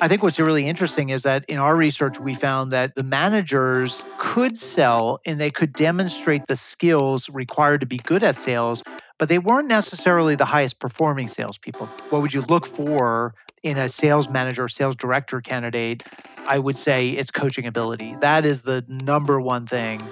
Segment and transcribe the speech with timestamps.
[0.00, 4.02] I think what's really interesting is that in our research, we found that the managers
[4.18, 8.82] could sell and they could demonstrate the skills required to be good at sales,
[9.18, 11.86] but they weren't necessarily the highest performing salespeople.
[12.10, 16.02] What would you look for in a sales manager sales director candidate?
[16.48, 18.16] I would say it's coaching ability.
[18.20, 20.02] That is the number one thing.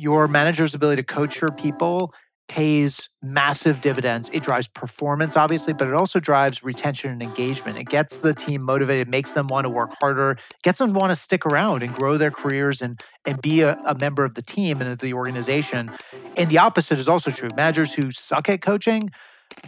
[0.00, 2.14] Your manager's ability to coach your people
[2.52, 4.28] pays massive dividends.
[4.30, 7.78] It drives performance, obviously, but it also drives retention and engagement.
[7.78, 11.12] It gets the team motivated, makes them want to work harder, gets them to want
[11.12, 14.42] to stick around and grow their careers and and be a, a member of the
[14.42, 15.90] team and of the organization.
[16.36, 17.48] And the opposite is also true.
[17.56, 19.12] Managers who suck at coaching,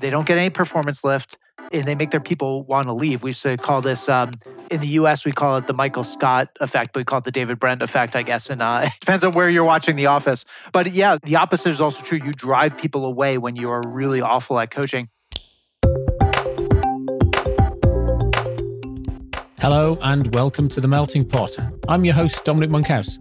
[0.00, 1.38] they don't get any performance lift
[1.72, 3.22] and they make their people want to leave.
[3.22, 4.32] We used to call this um,
[4.70, 5.24] in the U.S.
[5.24, 8.16] We call it the Michael Scott effect, but we call it the David Brent effect,
[8.16, 8.50] I guess.
[8.50, 10.44] And uh, it depends on where you're watching The Office.
[10.72, 12.18] But yeah, the opposite is also true.
[12.24, 15.08] You drive people away when you are really awful at coaching.
[19.60, 21.56] Hello and welcome to the Melting Pot.
[21.88, 23.18] I'm your host, Dominic Monkhouse.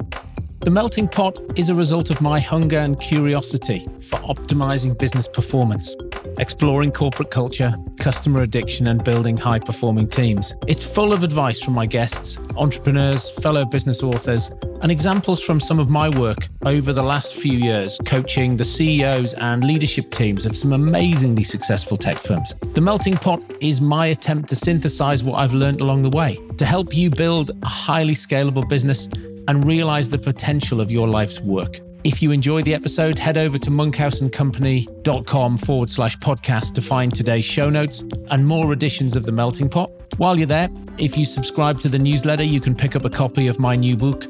[0.63, 5.93] The melting pot is a result of my hunger and curiosity for optimizing business performance,
[6.37, 10.53] exploring corporate culture, customer addiction, and building high performing teams.
[10.67, 15.79] It's full of advice from my guests, entrepreneurs, fellow business authors, and examples from some
[15.79, 20.55] of my work over the last few years, coaching the CEOs and leadership teams of
[20.55, 22.53] some amazingly successful tech firms.
[22.73, 26.65] The melting pot is my attempt to synthesize what I've learned along the way to
[26.65, 29.07] help you build a highly scalable business
[29.47, 31.79] and realize the potential of your life's work.
[32.03, 37.45] If you enjoyed the episode, head over to monkhouseandcompany.com forward slash podcast to find today's
[37.45, 39.89] show notes and more editions of The Melting Pot.
[40.17, 43.47] While you're there, if you subscribe to the newsletter, you can pick up a copy
[43.47, 44.27] of my new book,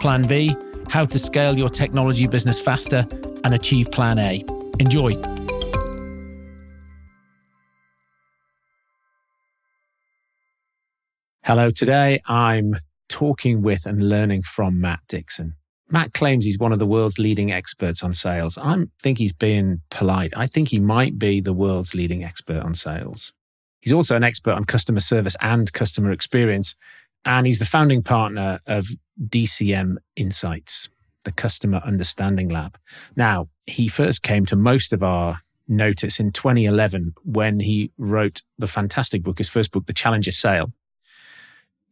[0.00, 0.56] Plan B
[0.88, 3.06] How to Scale Your Technology Business Faster
[3.44, 4.44] and Achieve Plan A.
[4.80, 5.12] Enjoy.
[11.44, 12.74] Hello, today I'm
[13.08, 15.54] talking with and learning from Matt Dixon.
[15.90, 18.56] Matt claims he's one of the world's leading experts on sales.
[18.58, 20.32] I think he's being polite.
[20.36, 23.32] I think he might be the world's leading expert on sales.
[23.80, 26.74] He's also an expert on customer service and customer experience.
[27.26, 28.86] And he's the founding partner of
[29.28, 30.88] DCM Insights,
[31.24, 32.78] the Customer Understanding Lab.
[33.14, 38.66] Now, he first came to most of our notice in 2011 when he wrote the
[38.66, 40.72] fantastic book, his first book, The Challenger Sale.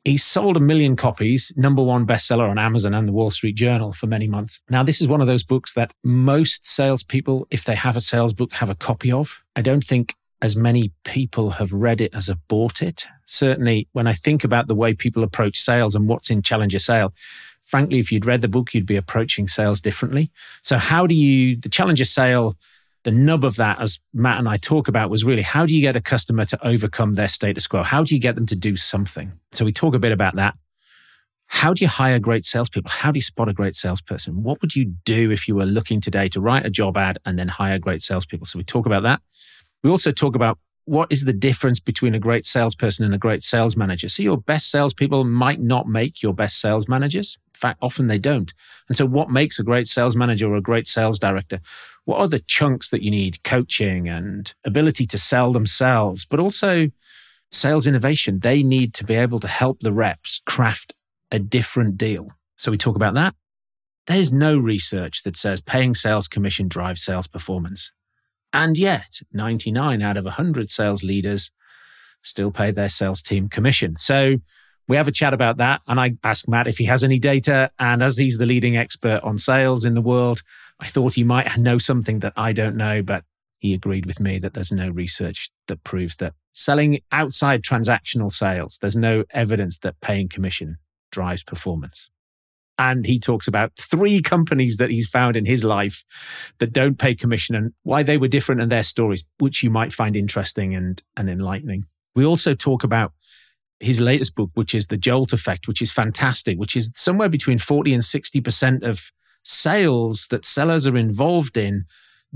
[0.05, 3.93] He's sold a million copies, number one bestseller on Amazon and the Wall Street Journal
[3.93, 4.61] for many months.
[4.69, 8.33] Now, this is one of those books that most salespeople, if they have a sales
[8.33, 9.41] book, have a copy of.
[9.55, 13.07] I don't think as many people have read it as have bought it.
[13.27, 17.15] Certainly, when I think about the way people approach sales and what's in Challenger Sale,
[17.61, 20.33] frankly, if you'd read the book, you'd be approaching sales differently.
[20.63, 22.57] So, how do you, the Challenger Sale,
[23.05, 25.81] the nub of that, as Matt and I talk about, was really how do you
[25.81, 27.83] get a customer to overcome their status quo?
[27.83, 29.33] How do you get them to do something?
[29.53, 30.55] So we talk a bit about that.
[31.47, 32.91] How do you hire great salespeople?
[32.91, 34.43] How do you spot a great salesperson?
[34.43, 37.39] What would you do if you were looking today to write a job ad and
[37.39, 38.47] then hire great salespeople?
[38.47, 39.21] So we talk about that.
[39.83, 43.43] We also talk about what is the difference between a great salesperson and a great
[43.43, 44.09] sales manager.
[44.09, 47.39] So your best salespeople might not make your best sales managers.
[47.55, 48.53] In fact, often they don't.
[48.89, 51.61] And so what makes a great sales manager or a great sales director?
[52.05, 56.89] What are the chunks that you need coaching and ability to sell themselves, but also
[57.51, 58.41] sales innovation.
[58.41, 60.95] They need to be able to help the reps craft
[61.31, 62.29] a different deal.
[62.57, 63.35] So we talk about that.
[64.07, 67.93] There's no research that says paying sales commission drives sales performance.
[68.53, 71.51] And yet, 99 out of 100 sales leaders
[72.23, 73.97] still pay their sales team commission.
[73.97, 74.37] So
[74.89, 75.81] we have a chat about that.
[75.89, 77.71] And I ask Matt if he has any data.
[77.79, 80.43] And as he's the leading expert on sales in the world,
[80.83, 83.23] I thought he might know something that I don't know, but
[83.61, 88.79] he agreed with me that there's no research that proves that selling outside transactional sales,
[88.81, 90.79] there's no evidence that paying commission
[91.13, 92.11] drives performance.
[92.81, 96.05] And he talks about three companies that he's found in his life
[96.59, 99.93] that don't pay commission and why they were different and their stories, which you might
[99.93, 101.85] find interesting and, and enlightening.
[102.17, 103.13] We also talk about
[103.79, 107.59] his latest book, which is The Jolt Effect, which is fantastic, which is somewhere between
[107.59, 109.13] 40 and 60% of
[109.43, 111.85] sales that sellers are involved in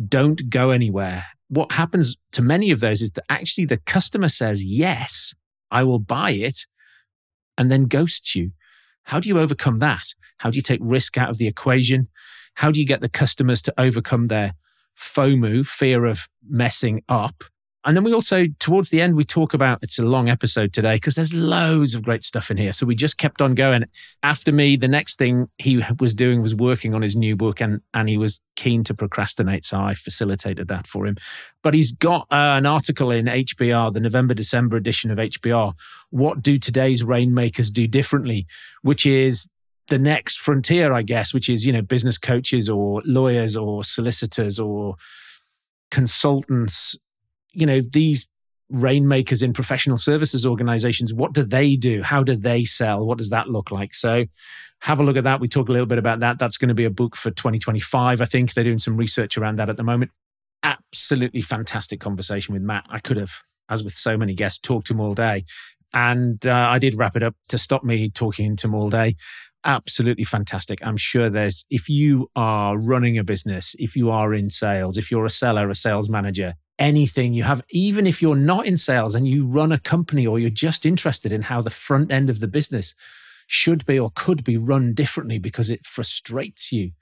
[0.09, 1.25] don't go anywhere.
[1.49, 5.35] What happens to many of those is that actually the customer says, Yes,
[5.71, 6.67] I will buy it,
[7.57, 8.51] and then ghosts you.
[9.05, 10.15] How do you overcome that?
[10.39, 12.09] How do you take risk out of the equation?
[12.55, 14.55] How do you get the customers to overcome their
[14.99, 17.45] FOMO, fear of messing up,
[17.87, 20.97] And then we also, towards the end, we talk about it's a long episode today
[20.97, 22.73] because there's loads of great stuff in here.
[22.73, 23.85] So we just kept on going.
[24.25, 27.81] After me, the next thing he was doing was working on his new book and,
[27.95, 29.65] and he was keen to procrastinate.
[29.65, 31.17] So I facilitated that for him.
[31.63, 35.73] But he's got uh, an article in HBR, the November December edition of HBR.
[36.11, 38.49] What do today's rainmakers do differently?
[38.83, 39.49] Which is
[39.89, 44.59] the next frontier, I guess, which is, you know, business coaches or lawyers or solicitors
[44.59, 44.97] or
[45.93, 46.97] consultants
[47.57, 48.29] you know, these
[48.69, 52.03] rainmakers in professional services organizations, what do they do?
[52.03, 53.05] How do they sell?
[53.05, 53.95] What does that look like?
[53.95, 54.27] So
[54.81, 55.41] have a look at that.
[55.41, 56.39] We talk a little bit about that.
[56.39, 58.21] That's going to be a book for 2025.
[58.21, 60.11] I think they're doing some research around that at the moment.
[60.63, 62.87] Absolutely fantastic conversation with Matt.
[62.91, 63.33] I could have,
[63.69, 65.45] as with so many guests, talked to him all day.
[65.95, 69.17] And uh, I did wrap it up to stop me talking to him all day
[69.67, 70.79] absolutely fantastic.
[70.83, 75.11] I'm sure there's, if you are running a business, if you are in sales, if
[75.11, 79.15] you're a seller, a sales manager, anything you have, even if you're not in sales
[79.15, 82.41] and you run a company or you're just interested in how the front end of
[82.41, 82.95] the business
[83.47, 86.93] should be or could be run differently because it frustrates you,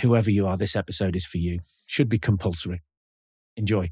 [0.00, 1.60] whoever you are, this episode is for you.
[1.86, 2.82] Should be compulsory.
[3.56, 3.90] Enjoy.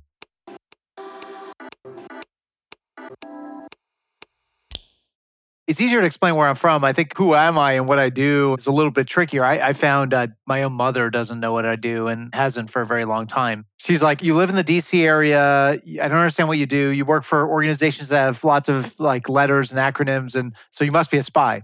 [5.70, 6.82] It's easier to explain where I'm from.
[6.82, 9.44] I think who am I and what I do is a little bit trickier.
[9.44, 12.82] I, I found uh, my own mother doesn't know what I do and hasn't for
[12.82, 13.64] a very long time.
[13.76, 15.40] She's like, You live in the DC area.
[15.40, 16.90] I don't understand what you do.
[16.90, 20.34] You work for organizations that have lots of like letters and acronyms.
[20.34, 21.62] And so you must be a spy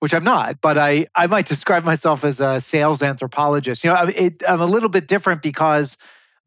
[0.00, 3.82] which I'm not, but I, I might describe myself as a sales anthropologist.
[3.82, 5.96] You know, it, I'm a little bit different because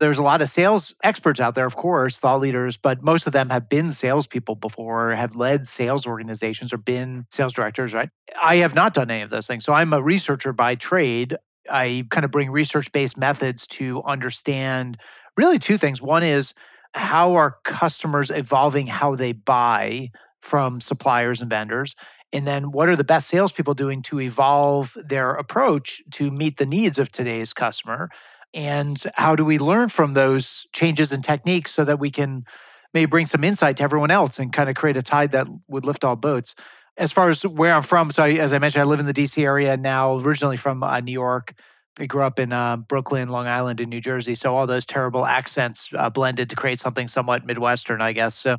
[0.02, 3.34] there's a lot of sales experts out there, of course, thought leaders, but most of
[3.34, 8.10] them have been salespeople before, have led sales organizations or been sales directors, right?
[8.42, 9.64] I have not done any of those things.
[9.64, 11.38] So I'm a researcher by trade.
[11.70, 14.98] I kind of bring research based methods to understand
[15.38, 16.02] really two things.
[16.02, 16.56] One is
[16.94, 20.10] how are customers evolving how they buy
[20.42, 21.96] from suppliers and vendors?
[22.34, 26.66] And then what are the best salespeople doing to evolve their approach to meet the
[26.66, 28.10] needs of today's customer?
[28.54, 32.46] And how do we learn from those changes in techniques so that we can
[32.94, 35.86] maybe bring some insight to everyone else and kind of create a tide that would
[35.86, 36.56] lift all boats
[36.98, 39.14] as far as where i'm from so I, as i mentioned i live in the
[39.14, 41.54] dc area now originally from uh, new york
[42.00, 44.36] I grew up in uh, Brooklyn, Long Island, in New Jersey.
[44.36, 48.40] So all those terrible accents uh, blended to create something somewhat Midwestern, I guess.
[48.40, 48.58] So,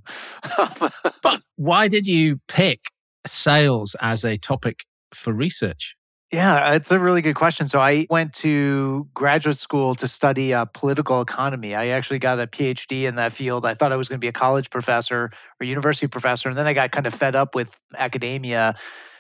[1.23, 2.81] but why did you pick
[3.27, 4.85] sales as a topic
[5.15, 5.97] for research?
[6.32, 7.69] Yeah, it's a really good question.
[7.69, 11.75] So I went to graduate school to study uh, political economy.
[11.75, 13.67] I actually got a PhD in that field.
[13.67, 15.31] I thought I was going to be a college professor
[15.61, 18.76] or university professor, and then I got kind of fed up with academia.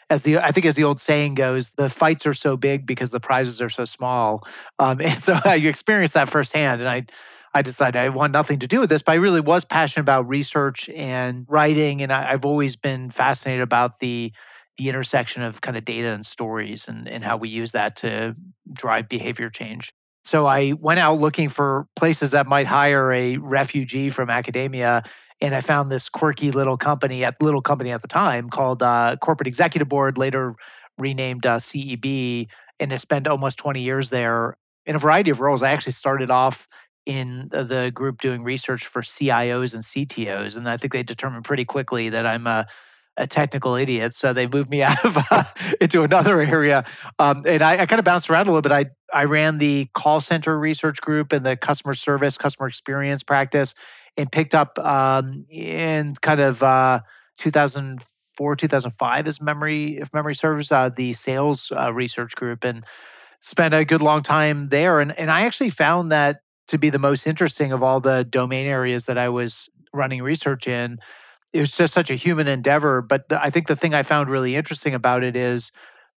[0.08, 3.10] As the I think as the old saying goes, the fights are so big because
[3.10, 4.46] the prizes are so small,
[4.78, 6.80] um, and so you experience that firsthand.
[6.80, 7.04] And I
[7.52, 10.28] I decided I want nothing to do with this, but I really was passionate about
[10.30, 14.32] research and writing, and I, I've always been fascinated about the
[14.78, 18.34] the intersection of kind of data and stories and, and how we use that to
[18.72, 19.92] drive behavior change.
[20.24, 25.02] So I went out looking for places that might hire a refugee from academia.
[25.40, 29.16] And I found this quirky little company at little company at the time called uh,
[29.20, 30.54] Corporate Executive Board, later
[30.98, 32.46] renamed uh, CEB,
[32.78, 35.62] and I spent almost 20 years there in a variety of roles.
[35.62, 36.68] I actually started off
[37.06, 41.64] in the group doing research for CIOs and CTOs, and I think they determined pretty
[41.64, 42.66] quickly that I'm a
[43.16, 45.44] a technical idiot, so they moved me out of uh,
[45.80, 46.84] into another area.
[47.18, 48.72] Um, and I, I, kind of bounced around a little bit.
[48.72, 53.74] I I ran the call center research group and the customer service, customer experience practice,
[54.16, 57.00] and picked up um, in kind of uh,
[57.38, 62.84] 2004, 2005, as memory if memory serves, uh, the sales uh, research group, and
[63.40, 65.00] spent a good long time there.
[65.00, 68.66] And and I actually found that to be the most interesting of all the domain
[68.66, 70.98] areas that I was running research in
[71.52, 73.02] it was just such a human endeavor.
[73.02, 75.70] But the, I think the thing I found really interesting about it is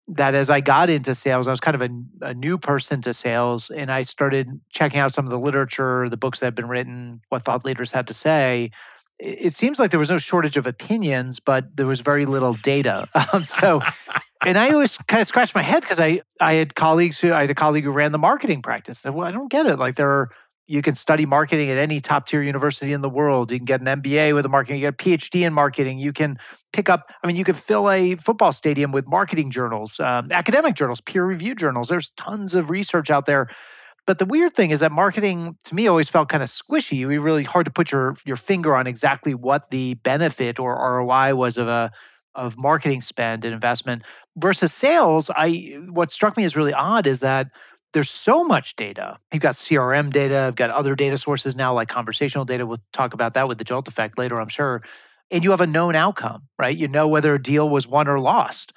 [0.09, 3.13] that as I got into sales, I was kind of a, a, new person to
[3.13, 6.67] sales, and I started checking out some of the literature, the books that had been
[6.67, 8.71] written, what thought leaders had to say.
[9.17, 13.07] It, seems like there was no shortage of opinions, but there was very little data.
[13.33, 13.81] Um, so,
[14.45, 17.41] and I always kind of scratched my head because I I had colleagues who I
[17.41, 18.99] had a colleague who ran the marketing practice.
[19.05, 19.79] And, well, I don't get it.
[19.79, 20.29] Like there are
[20.65, 23.51] you can study marketing at any top tier university in the world.
[23.51, 25.99] You can get an MBA with a marketing, you get a PhD in marketing.
[25.99, 26.37] You can
[26.71, 30.75] pick up, I mean, you could fill a football stadium with marketing journals, um, academic
[30.75, 31.89] journals, peer reviewed journals.
[31.89, 33.49] There's tons of research out there.
[34.05, 36.99] But the weird thing is that marketing to me always felt kind of squishy.
[36.99, 40.75] It was really hard to put your your finger on exactly what the benefit or
[40.75, 41.91] ROI was of a
[42.35, 44.03] of marketing spend and investment
[44.35, 45.29] versus sales.
[45.33, 47.47] I what struck me as really odd is that
[47.93, 49.19] there's so much data.
[49.31, 52.65] You've got CRM data, you've got other data sources now like conversational data.
[52.65, 54.81] We'll talk about that with the Jolt effect later, I'm sure.
[55.31, 56.75] And you have a known outcome, right?
[56.75, 58.73] You know whether a deal was won or lost.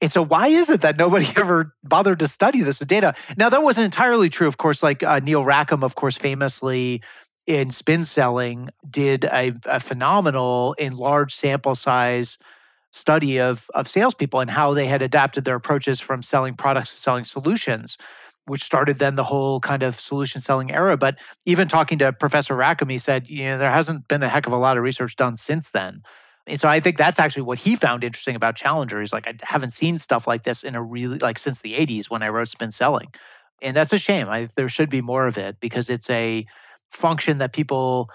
[0.00, 3.14] And so, why is it that nobody ever bothered to study this data?
[3.36, 4.48] Now, that wasn't entirely true.
[4.48, 7.02] Of course, like uh, Neil Rackham, of course, famously
[7.46, 12.38] in spin selling, did a, a phenomenal in large sample size
[12.92, 16.96] study of of salespeople and how they had adapted their approaches from selling products to
[16.96, 17.98] selling solutions,
[18.50, 20.96] which started then the whole kind of solution selling era.
[20.96, 24.48] But even talking to Professor Rackham, he said, you know, there hasn't been a heck
[24.48, 26.02] of a lot of research done since then.
[26.48, 29.00] And so I think that's actually what he found interesting about Challenger.
[29.00, 32.10] He's like, I haven't seen stuff like this in a really like since the 80s
[32.10, 33.08] when I wrote Spin Selling.
[33.62, 34.28] And that's a shame.
[34.28, 36.44] I, there should be more of it because it's a
[36.90, 38.10] function that people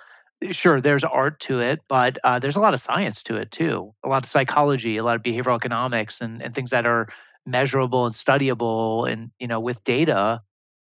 [0.52, 3.94] sure there's art to it but uh, there's a lot of science to it too
[4.04, 7.08] a lot of psychology a lot of behavioral economics and, and things that are
[7.46, 10.42] measurable and studyable and you know with data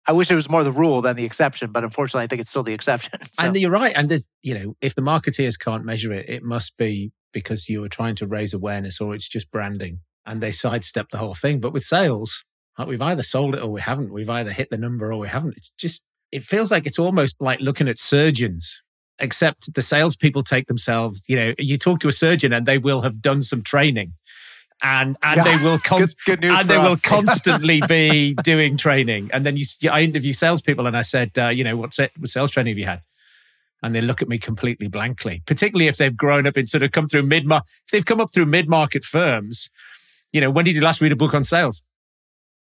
[0.06, 2.50] i wish it was more the rule than the exception but unfortunately i think it's
[2.50, 3.28] still the exception so.
[3.38, 6.76] and you're right and there's you know if the marketeers can't measure it it must
[6.76, 11.08] be because you were trying to raise awareness or it's just branding and they sidestep
[11.10, 12.44] the whole thing but with sales
[12.78, 15.28] like we've either sold it or we haven't we've either hit the number or we
[15.28, 16.02] haven't it's just
[16.32, 18.80] it feels like it's almost like looking at surgeons
[19.20, 23.02] except the salespeople take themselves, you know, you talk to a surgeon and they will
[23.02, 24.14] have done some training.
[24.82, 25.44] And and Yeah.
[25.44, 29.30] they will con- Good- good and they will constantly be doing training.
[29.32, 32.30] And then you, I interview salespeople and I said, uh, you know, what, sa- what
[32.30, 33.02] sales training have you had?
[33.82, 36.92] And they look at me completely blankly, particularly if they've grown up in sort of
[36.92, 39.68] come through mid, if they've come up through mid market firms.
[40.32, 41.82] You know, when did you last read a book on sales?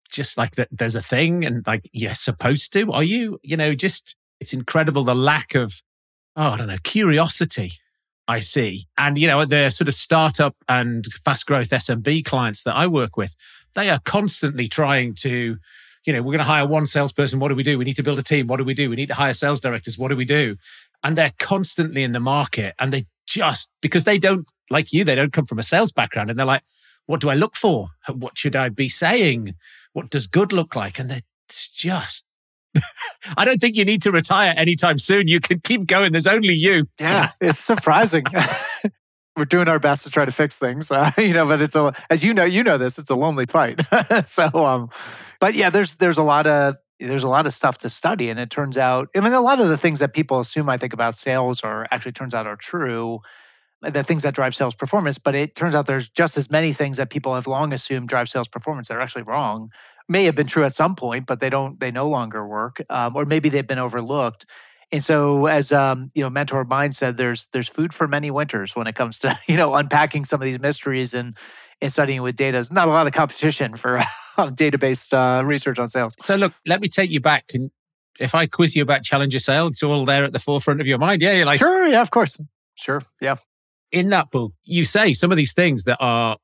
[0.10, 2.92] Just like that, there's a thing, and like you're supposed to.
[2.92, 3.40] Are you?
[3.44, 5.82] You know, just it's incredible the lack of
[6.36, 7.74] oh, I don't know, curiosity
[8.32, 8.88] I see.
[8.98, 13.18] And, you know, the sort of startup and fast growth SMB clients that I work
[13.18, 13.36] with,
[13.76, 15.58] they are constantly trying to,
[16.06, 17.40] you know, we're going to hire one salesperson.
[17.40, 17.78] What do we do?
[17.78, 18.48] We need to build a team.
[18.48, 18.90] What do we do?
[18.90, 19.98] We need to hire sales directors.
[19.98, 20.56] What do we do?
[21.04, 25.16] And they're constantly in the market and they just, because they don't, like you, they
[25.16, 26.64] don't come from a sales background and they're like,
[27.08, 27.90] what do I look for?
[28.08, 29.56] What should I be saying?
[29.92, 31.00] What does good look like?
[31.00, 32.24] And they're just
[33.38, 35.28] I don't think you need to retire anytime soon.
[35.28, 36.12] You can keep going.
[36.12, 36.88] There's only you.
[37.00, 38.26] Yeah, it's surprising.
[39.38, 41.48] We're doing our best to try to fix things, uh, you know.
[41.48, 42.98] But it's a, as you know, you know this.
[42.98, 43.82] It's a lonely fight.
[44.26, 44.90] so, um,
[45.40, 48.40] but yeah, there's there's a lot of there's a lot of stuff to study, and
[48.40, 50.94] it turns out, I mean, a lot of the things that people assume, I think,
[50.94, 53.20] about sales are actually turns out are true.
[53.82, 56.98] The things that drive sales performance, but it turns out there's just as many things
[56.98, 59.72] that people have long assumed drive sales performance that are actually wrong.
[60.12, 61.80] May have been true at some point, but they don't.
[61.80, 64.46] They no longer work, um, or maybe they've been overlooked.
[64.92, 68.30] And so, as um, you know, mentor of mine said, there's there's food for many
[68.30, 71.38] winters when it comes to you know unpacking some of these mysteries and
[71.82, 72.58] and studying with data.
[72.58, 74.04] There's not a lot of competition for
[74.56, 76.14] data-based uh, research on sales.
[76.20, 77.46] So, look, let me take you back.
[77.54, 77.72] And
[78.20, 80.98] if I quiz you about Challenger Sale, it's all there at the forefront of your
[80.98, 81.22] mind.
[81.22, 82.38] Yeah, you're like, Sure, yeah, of course,
[82.76, 83.38] sure, yeah.
[83.94, 86.36] in that book, you say some of these things that are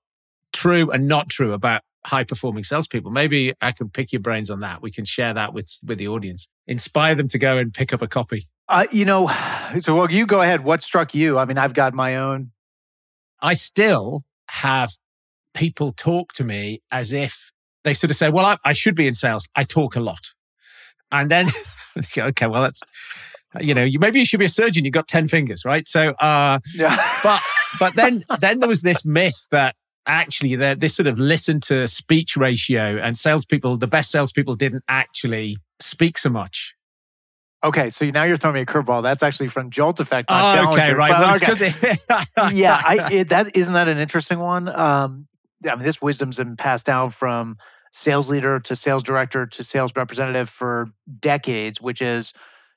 [0.54, 3.12] true and not true about high performing salespeople.
[3.12, 4.82] Maybe I can pick your brains on that.
[4.82, 8.02] We can share that with with the audience, inspire them to go and pick up
[8.02, 8.48] a copy.
[8.70, 9.28] Uh, you know,
[9.82, 10.64] so well, you go ahead.
[10.64, 11.38] What struck you?
[11.38, 12.52] I mean, I've got my own.
[13.42, 14.92] I still have
[15.54, 17.52] people talk to me as if
[17.84, 19.48] they sort of say, "Well, I, I should be in sales.
[19.56, 20.34] I talk a lot,"
[21.12, 21.48] and then
[22.18, 22.82] okay, well, that's
[23.60, 24.86] you know, you maybe you should be a surgeon.
[24.86, 25.88] You've got ten fingers, right?
[25.88, 27.42] So, uh, Yeah, but
[27.80, 29.76] but then then there was this myth that
[30.08, 35.58] actually this sort of listen to speech ratio and salespeople, the best salespeople didn't actually
[35.80, 36.76] speak so much.
[37.64, 37.90] okay.
[37.90, 39.04] So now you're throwing me a curveball.
[39.04, 40.30] That's actually from Jolt Effect.
[40.32, 41.12] Oh, okay, right.
[41.12, 41.72] Well, okay.
[42.56, 44.68] yeah, I, it, that isn't that an interesting one.
[44.70, 45.28] Um,
[45.68, 47.58] I mean, this wisdom's been passed down from
[47.92, 52.34] sales leader to sales director to sales representative for decades, which is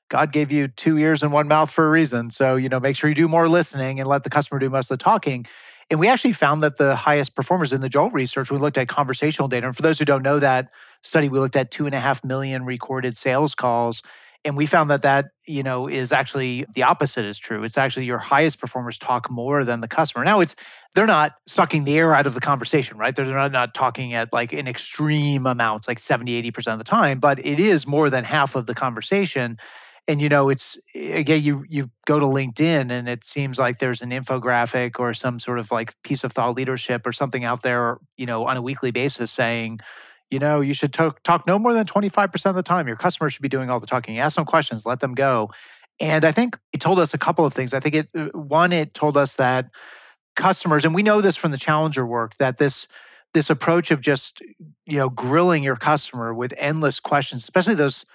[0.09, 2.31] God gave you two ears and one mouth for a reason.
[2.31, 4.91] So you know, make sure you do more listening and let the customer do most
[4.91, 5.45] of the talking.
[5.91, 8.87] And we actually found that the highest performers in the Jolt research, we looked at
[8.87, 9.67] conversational data.
[9.67, 10.69] And for those who don't know that
[11.03, 14.01] study, we looked at two and a half million recorded sales calls.
[14.45, 17.63] And we found that that you know is actually the opposite is true.
[17.63, 20.23] It's actually your highest performers talk more than the customer.
[20.23, 20.55] Now it's
[20.95, 23.15] they're not sucking the air out of the conversation right?
[23.15, 27.19] They're not, not talking at like in extreme amounts like 70 80% of the time
[27.19, 29.59] but it is more than half of the conversation
[30.07, 34.01] and you know it's again you you go to linkedin and it seems like there's
[34.01, 37.97] an infographic or some sort of like piece of thought leadership or something out there
[38.17, 39.79] you know on a weekly basis saying
[40.31, 42.87] you know, you should talk, talk no more than 25% of the time.
[42.87, 44.17] Your customers should be doing all the talking.
[44.17, 45.51] Ask them questions, let them go.
[45.99, 47.73] And I think it told us a couple of things.
[47.73, 49.69] I think it, uh, one, it told us that
[50.37, 52.87] customers, and we know this from the challenger work, that this,
[53.33, 54.41] this approach of just
[54.85, 58.05] you know grilling your customer with endless questions especially those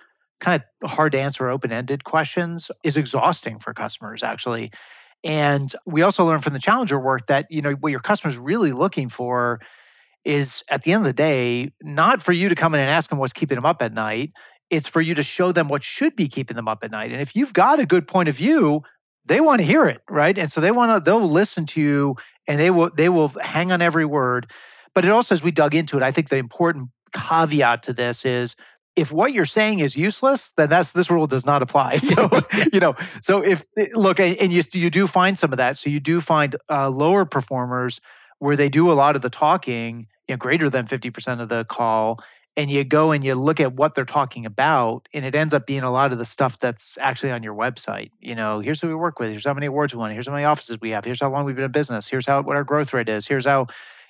[0.41, 4.71] kind of hard to answer open-ended questions is exhausting for customers actually.
[5.25, 8.73] And we also learned from the challenger work that you know what your customer's really
[8.73, 9.61] looking for
[10.25, 13.09] is at the end of the day not for you to come in and ask
[13.09, 14.33] them what's keeping them up at night
[14.69, 17.13] it's for you to show them what should be keeping them up at night.
[17.13, 18.83] And if you've got a good point of view
[19.25, 20.37] they want to hear it right?
[20.37, 22.17] And so they want to they'll listen to you
[22.47, 24.51] and they will they will hang on every word.
[24.95, 28.25] But it also, as we dug into it, I think the important caveat to this
[28.25, 28.57] is
[28.97, 31.99] if what you're saying is useless, then that's this rule does not apply.
[32.07, 32.31] So
[32.73, 35.77] you know, so if look, and you you do find some of that.
[35.77, 38.01] So you do find uh, lower performers
[38.39, 41.49] where they do a lot of the talking, you know, greater than fifty percent of
[41.49, 42.21] the call,
[42.57, 45.67] and you go and you look at what they're talking about, and it ends up
[45.67, 48.13] being a lot of the stuff that's actually on your website.
[48.21, 49.31] You know, here's who we work with.
[49.31, 50.13] Here's how many awards we won.
[50.13, 51.05] Here's how many offices we have.
[51.05, 52.07] Here's how long we've been in business.
[52.07, 53.27] Here's how what our growth rate is.
[53.27, 53.67] Here's how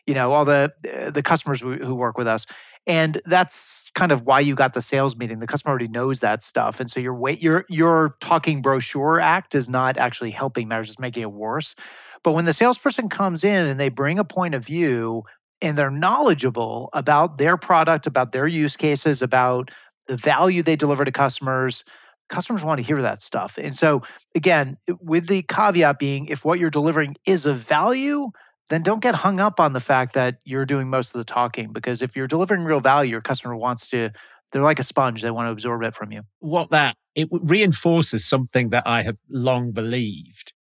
[0.07, 0.73] you know all the
[1.13, 2.47] the customers who work with us
[2.87, 3.63] and that's
[3.97, 5.41] kind of why you got the sales meeting.
[5.41, 6.81] The customer already knows that stuff.
[6.81, 10.91] And so your wait your your talking brochure act is not actually helping matters.
[10.91, 11.75] It's making it worse.
[12.23, 15.25] But when the salesperson comes in and they bring a point of view
[15.63, 19.71] and they're knowledgeable about their product about their use cases about
[20.07, 21.83] the value they deliver to customers
[22.29, 23.57] customers want to hear that stuff.
[23.57, 24.03] And so
[24.35, 28.31] again with the caveat being if what you're delivering is of value
[28.69, 31.73] then don't get hung up on the fact that you're doing most of the talking
[31.73, 34.11] because if you're delivering real value, your customer wants to,
[34.53, 36.23] they're like a sponge, they want to absorb it from you.
[36.41, 40.53] What that, it reinforces something that I have long believed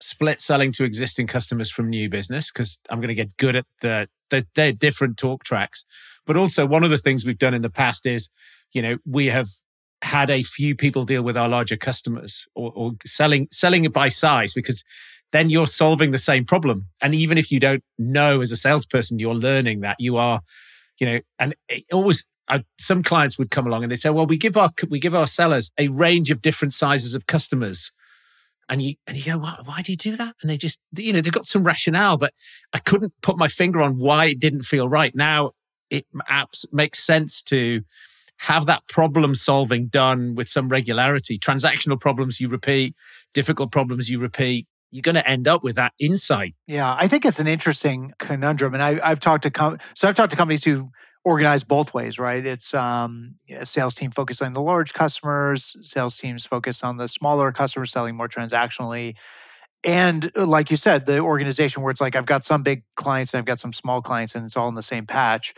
[0.00, 3.64] split selling to existing customers from new business because I'm going to get good at
[3.80, 5.84] the, the they're different talk tracks.
[6.26, 8.28] But also one of the things we've done in the past is,
[8.72, 9.48] you know, we have
[10.02, 14.08] had a few people deal with our larger customers or, or selling selling it by
[14.08, 14.84] size because
[15.32, 16.86] then you're solving the same problem.
[17.00, 20.40] And even if you don't know as a salesperson, you're learning that you are,
[20.98, 22.24] you know, and it always,
[22.78, 25.26] some clients would come along and they say, well, we give our, we give our
[25.26, 27.90] sellers a range of different sizes of customers.
[28.68, 30.34] And you, and you go, why, why do you do that?
[30.40, 32.32] And they just, you know, they've got some rationale, but
[32.72, 35.14] I couldn't put my finger on why it didn't feel right.
[35.14, 35.52] Now
[35.90, 36.06] it
[36.72, 37.82] makes sense to,
[38.38, 41.38] have that problem solving done with some regularity.
[41.38, 42.94] Transactional problems you repeat,
[43.32, 46.54] difficult problems you repeat, you're going to end up with that insight.
[46.66, 50.14] Yeah, I think it's an interesting conundrum, and I, have talked to com- so I've
[50.14, 50.90] talked to companies who
[51.24, 52.46] organize both ways, right?
[52.46, 57.50] It's um, sales team focused on the large customers, sales teams focused on the smaller
[57.50, 59.16] customers, selling more transactionally.
[59.82, 63.34] And uh, like you said, the organization where it's like I've got some big clients
[63.34, 65.54] and I've got some small clients, and it's all in the same patch.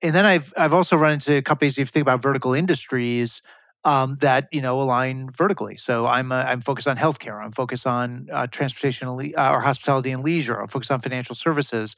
[0.00, 1.74] And then I've I've also run into companies.
[1.74, 3.42] If you think about vertical industries,
[3.84, 5.76] um, that you know align vertically.
[5.76, 7.42] So I'm uh, I'm focused on healthcare.
[7.42, 10.60] I'm focused on uh, transportation uh, or hospitality and leisure.
[10.60, 11.94] I'm focused on financial services.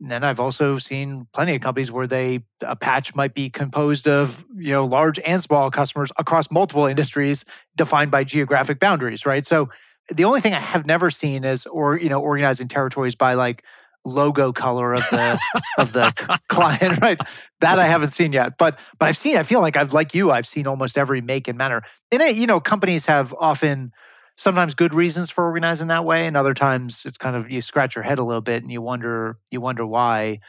[0.00, 4.08] And then I've also seen plenty of companies where they a patch might be composed
[4.08, 7.44] of you know large and small customers across multiple industries
[7.76, 9.46] defined by geographic boundaries, right?
[9.46, 9.70] So
[10.08, 13.64] the only thing I have never seen is or you know organizing territories by like
[14.04, 15.38] logo color of the
[15.78, 17.20] of the client, right?
[17.62, 19.36] That I haven't seen yet, but but I've seen.
[19.36, 20.32] I feel like I've like you.
[20.32, 21.82] I've seen almost every make and manner.
[22.10, 23.92] And you know, companies have often
[24.36, 27.94] sometimes good reasons for organizing that way, and other times it's kind of you scratch
[27.94, 30.40] your head a little bit and you wonder you wonder why.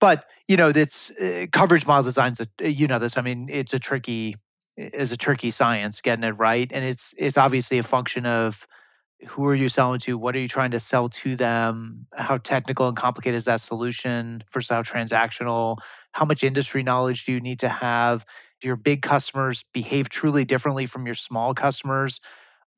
[0.00, 2.40] But you know, it's uh, coverage model designs.
[2.58, 3.16] You know this.
[3.16, 4.36] I mean, it's a tricky
[4.76, 8.66] is a tricky science getting it right, and it's it's obviously a function of
[9.28, 10.18] who are you selling to?
[10.18, 12.06] What are you trying to sell to them?
[12.12, 15.78] How technical and complicated is that solution versus how transactional?
[16.12, 18.24] How much industry knowledge do you need to have?
[18.60, 22.20] Do your big customers behave truly differently from your small customers?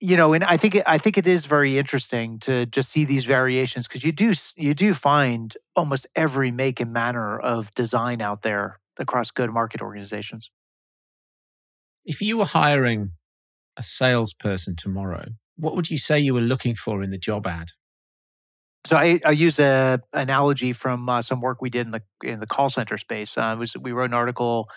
[0.00, 3.24] You know, and I think I think it is very interesting to just see these
[3.24, 8.42] variations because you do you do find almost every make and manner of design out
[8.42, 10.50] there across good market organizations.
[12.04, 13.10] If you were hiring
[13.76, 17.68] a salesperson tomorrow, what would you say you were looking for in the job ad?
[18.84, 22.40] So I, I use a analogy from uh, some work we did in the in
[22.40, 23.36] the call center space.
[23.36, 24.68] Uh, was we wrote an article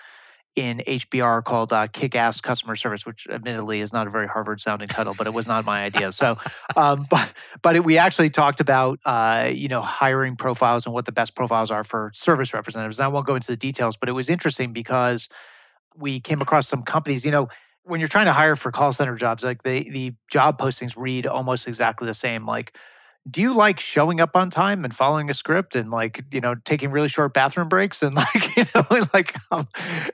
[0.55, 5.13] in HBR called uh, "Kick-Ass Customer Service," which admittedly is not a very Harvard-sounding title,
[5.15, 6.13] but it was not my idea.
[6.13, 6.37] So,
[6.75, 11.05] um, but but it, we actually talked about uh, you know hiring profiles and what
[11.05, 12.99] the best profiles are for service representatives.
[12.99, 15.27] And I won't go into the details, but it was interesting because
[15.95, 17.25] we came across some companies.
[17.25, 17.49] You know,
[17.83, 21.27] when you're trying to hire for call center jobs, like the the job postings read
[21.27, 22.45] almost exactly the same.
[22.45, 22.73] Like,
[23.29, 26.55] do you like showing up on time and following a script and like you know
[26.55, 29.67] taking really short bathroom breaks and like you know like um,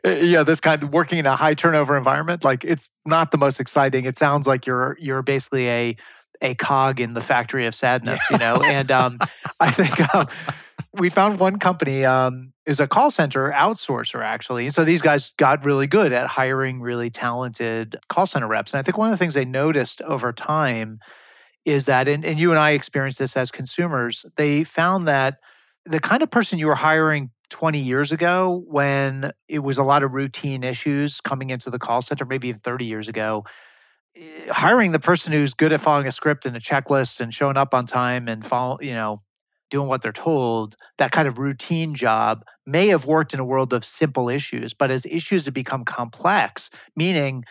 [0.03, 2.43] yeah this kind of working in a high turnover environment?
[2.43, 4.05] Like, it's not the most exciting.
[4.05, 5.97] It sounds like you're you're basically a
[6.41, 8.61] a cog in the factory of sadness, you know.
[8.63, 9.19] and um,
[9.59, 10.27] I think um,
[10.93, 14.69] we found one company um, is a call center outsourcer actually.
[14.71, 18.73] So these guys got really good at hiring really talented call center reps.
[18.73, 20.99] And I think one of the things they noticed over time
[21.65, 25.39] is that, and, and you and I experienced this as consumers, they found that
[25.85, 30.03] the kind of person you were hiring 20 years ago when it was a lot
[30.03, 33.45] of routine issues coming into the call center, maybe even 30 years ago,
[34.15, 37.57] eh, hiring the person who's good at following a script and a checklist and showing
[37.57, 39.21] up on time and follow, you know,
[39.69, 43.73] doing what they're told, that kind of routine job may have worked in a world
[43.73, 44.73] of simple issues.
[44.73, 47.43] But as issues have become complex, meaning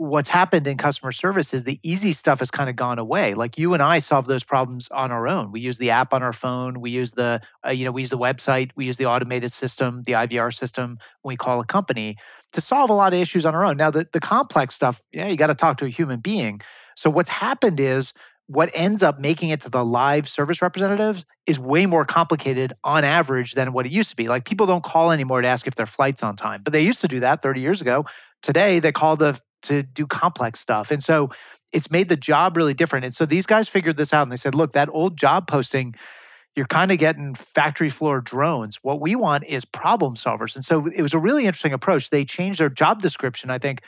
[0.00, 3.34] what's happened in customer service is the easy stuff has kind of gone away.
[3.34, 5.52] Like you and I solve those problems on our own.
[5.52, 6.80] We use the app on our phone.
[6.80, 8.70] We use the, uh, you know, we use the website.
[8.74, 12.16] We use the automated system, the IVR system when we call a company
[12.54, 13.76] to solve a lot of issues on our own.
[13.76, 16.62] Now, the, the complex stuff, yeah, you got to talk to a human being.
[16.96, 18.14] So what's happened is
[18.46, 23.04] what ends up making it to the live service representatives is way more complicated on
[23.04, 24.28] average than what it used to be.
[24.28, 27.02] Like people don't call anymore to ask if their flight's on time, but they used
[27.02, 28.06] to do that 30 years ago.
[28.42, 30.90] Today, they call the to do complex stuff.
[30.90, 31.30] And so
[31.72, 33.04] it's made the job really different.
[33.04, 35.94] And so these guys figured this out and they said, look, that old job posting,
[36.56, 38.78] you're kind of getting factory floor drones.
[38.82, 40.56] What we want is problem solvers.
[40.56, 42.10] And so it was a really interesting approach.
[42.10, 43.82] They changed their job description, I think,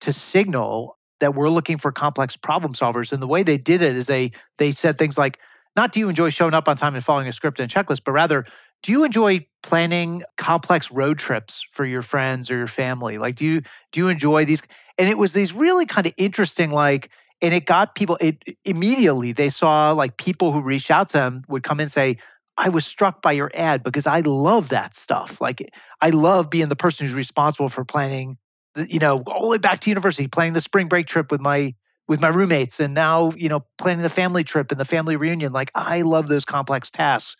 [0.00, 3.12] to signal that we're looking for complex problem solvers.
[3.12, 5.38] And the way they did it is they they said things like,
[5.76, 8.12] not do you enjoy showing up on time and following a script and checklist, but
[8.12, 8.46] rather
[8.82, 13.18] do you enjoy planning complex road trips for your friends or your family?
[13.18, 13.62] Like do you
[13.92, 14.62] do you enjoy these
[14.98, 17.08] and it was these really kind of interesting like
[17.40, 21.44] and it got people it immediately they saw like people who reached out to them
[21.48, 22.18] would come and say
[22.56, 25.40] i was struck by your ad because i love that stuff.
[25.40, 28.36] Like i love being the person who's responsible for planning
[28.76, 31.74] you know all the way back to university planning the spring break trip with my
[32.06, 35.52] with my roommates and now you know planning the family trip and the family reunion.
[35.52, 37.36] Like i love those complex tasks.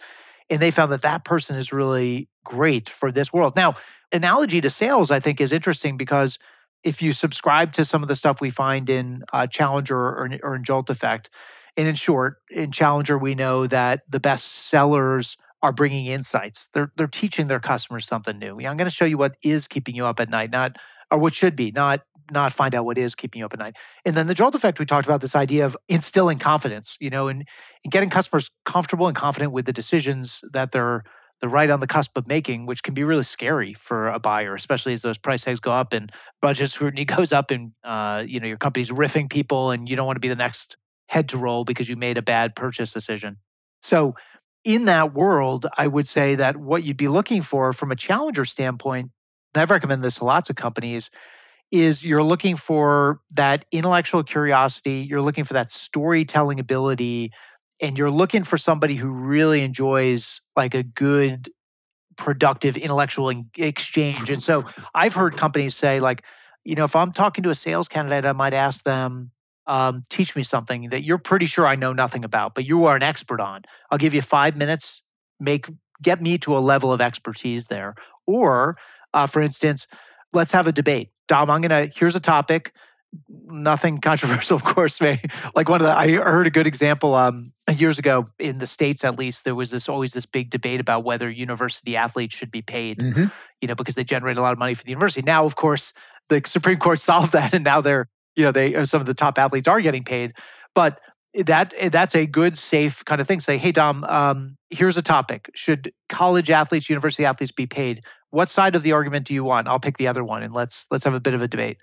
[0.50, 3.54] And they found that that person is really great for this world.
[3.54, 3.76] Now
[4.10, 6.38] analogy to sales i think is interesting because
[6.84, 10.56] if you subscribe to some of the stuff we find in uh, Challenger or, or
[10.56, 11.30] in Jolt Effect,
[11.76, 16.66] and in short, in Challenger, we know that the best sellers are bringing insights.
[16.72, 18.58] They're they're teaching their customers something new.
[18.58, 20.76] I'm going to show you what is keeping you up at night, not
[21.10, 23.76] or what should be, not not find out what is keeping you up at night.
[24.04, 27.28] And then the Jolt effect, we talked about this idea of instilling confidence, you know,
[27.28, 27.46] and,
[27.84, 31.04] and getting customers comfortable and confident with the decisions that they're
[31.40, 34.54] the right on the cusp of making, which can be really scary for a buyer,
[34.54, 36.10] especially as those price tags go up and
[36.42, 40.06] budget scrutiny goes up, and uh, you know your company's riffing people, and you don't
[40.06, 43.36] want to be the next head to roll because you made a bad purchase decision.
[43.82, 44.16] So,
[44.64, 48.44] in that world, I would say that what you'd be looking for from a challenger
[48.44, 49.10] standpoint,
[49.54, 51.10] and I've recommended this to lots of companies,
[51.70, 57.32] is you're looking for that intellectual curiosity, you're looking for that storytelling ability
[57.80, 61.50] and you're looking for somebody who really enjoys like a good
[62.16, 64.64] productive intellectual exchange and so
[64.94, 66.24] i've heard companies say like
[66.64, 69.30] you know if i'm talking to a sales candidate i might ask them
[69.68, 72.96] um, teach me something that you're pretty sure i know nothing about but you are
[72.96, 73.62] an expert on.
[73.90, 75.02] I'll give you five minutes
[75.38, 75.66] make
[76.02, 77.94] get me to a level of expertise there.
[78.26, 78.78] Or
[79.12, 79.86] uh, for instance
[80.32, 81.10] let's have a debate.
[81.28, 82.72] Dom i'm gonna here's a topic
[83.28, 85.00] nothing controversial, of course.
[85.00, 89.04] Like one of the, I heard a good example um, years ago in the states,
[89.04, 89.44] at least.
[89.44, 93.26] There was this always this big debate about whether university athletes should be paid, mm-hmm.
[93.60, 95.22] you know, because they generate a lot of money for the university.
[95.22, 95.92] Now, of course,
[96.28, 99.14] the Supreme Court solved that, and now they're, you know, they uh, some of the
[99.14, 100.34] top athletes are getting paid,
[100.74, 101.00] but
[101.34, 105.50] that that's a good safe kind of thing say hey dom um, here's a topic
[105.54, 109.68] should college athletes university athletes be paid what side of the argument do you want
[109.68, 111.76] i'll pick the other one and let's let's have a bit of a debate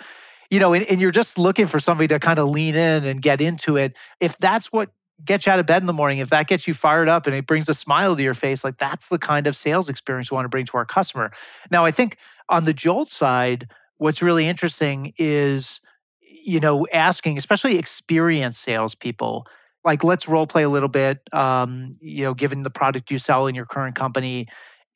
[0.50, 3.22] you know, and, and you're just looking for somebody to kind of lean in and
[3.22, 3.94] get into it.
[4.20, 4.90] If that's what
[5.24, 7.36] gets you out of bed in the morning, if that gets you fired up and
[7.36, 10.36] it brings a smile to your face, like that's the kind of sales experience we
[10.36, 11.32] want to bring to our customer.
[11.72, 12.18] Now, I think
[12.50, 15.80] on the Jolt side, what's really interesting is,
[16.22, 19.48] you know, asking, especially experienced salespeople,
[19.84, 23.48] like let's role play a little bit, um, you know, given the product you sell
[23.48, 24.48] in your current company.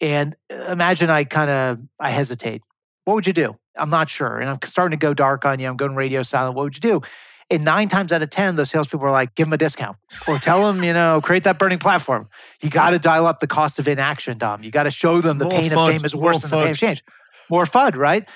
[0.02, 2.62] And imagine I kind of I hesitate.
[3.10, 3.58] What would you do?
[3.76, 4.38] I'm not sure.
[4.38, 5.68] And I'm starting to go dark on you.
[5.68, 6.56] I'm going radio silent.
[6.56, 7.02] What would you do?
[7.50, 10.38] And nine times out of 10, those salespeople are like, give them a discount or
[10.38, 12.30] tell them, you know, create that burning platform.
[12.62, 14.62] You got to dial up the cost of inaction, Dom.
[14.62, 15.74] You got to show them the More pain FUD.
[15.74, 16.54] of shame is worse than FUD.
[16.54, 17.04] the pain of change.
[17.50, 18.30] More FUD, right?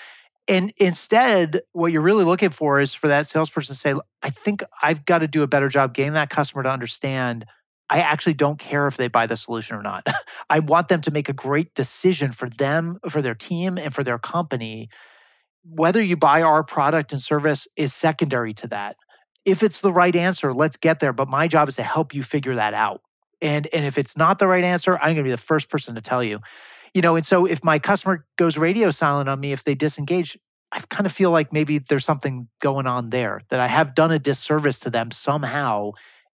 [0.48, 4.64] And instead, what you're really looking for is for that salesperson to say, I think
[4.82, 7.46] I've got to do a better job getting that customer to understand
[7.90, 10.08] I actually don't care if they buy the solution or not.
[10.50, 14.04] I want them to make a great decision for them, for their team, and for
[14.04, 14.90] their company
[15.64, 18.98] whether you buy our product and service is secondary to that.
[19.46, 21.14] If it's the right answer, let's get there.
[21.14, 23.02] But my job is to help you figure that out.
[23.42, 25.96] And and if it's not the right answer, I'm going to be the first person
[25.96, 26.40] to tell you.
[26.94, 30.38] You know, and so if my customer goes radio silent on me if they disengage,
[30.72, 34.12] I kind of feel like maybe there's something going on there that I have done
[34.12, 35.92] a disservice to them somehow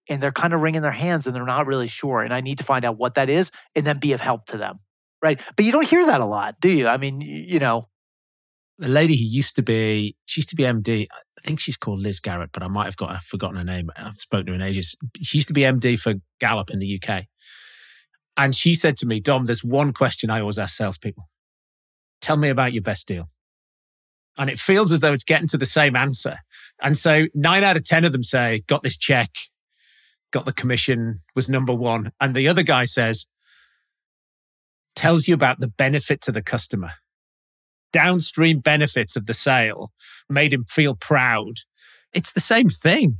[0.10, 2.58] and they're kind of wringing their hands and they're not really sure and I need
[2.58, 4.80] to find out what that is and then be of help to them.
[5.22, 5.39] Right?
[5.56, 6.88] But you don't hear that a lot, do you?
[6.88, 7.88] I mean, you know,
[8.80, 11.08] the lady who used to be, she used to be MD.
[11.12, 13.89] I think she's called Liz Garrett, but I might have got I've forgotten her name.
[13.98, 14.95] I've spoken to her in ages.
[15.22, 17.26] She used to be MD for Gallup in the UK.
[18.38, 21.28] And she said to me, Dom, there's one question I always ask salespeople.
[22.22, 23.28] Tell me about your best deal.
[24.38, 26.38] And it feels as though it's getting to the same answer.
[26.82, 29.30] And so nine out of 10 of them say, got this check,
[30.31, 32.11] got the commission, was number one.
[32.19, 33.25] And the other guy says,
[34.95, 36.91] tells you about the benefit to the customer
[37.91, 39.91] downstream benefits of the sale
[40.29, 41.53] made him feel proud.
[42.13, 43.17] It's the same thing.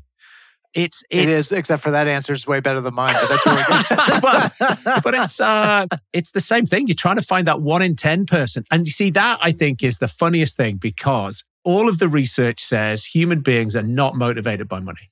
[0.76, 3.14] It's, it's it is, except for that answer is way better than mine.
[3.14, 4.22] But that's really good.
[4.94, 6.88] but, but it's uh, it's the same thing.
[6.88, 9.82] You're trying to find that one in ten person, and you see that I think
[9.82, 14.68] is the funniest thing because all of the research says human beings are not motivated
[14.68, 15.10] by money.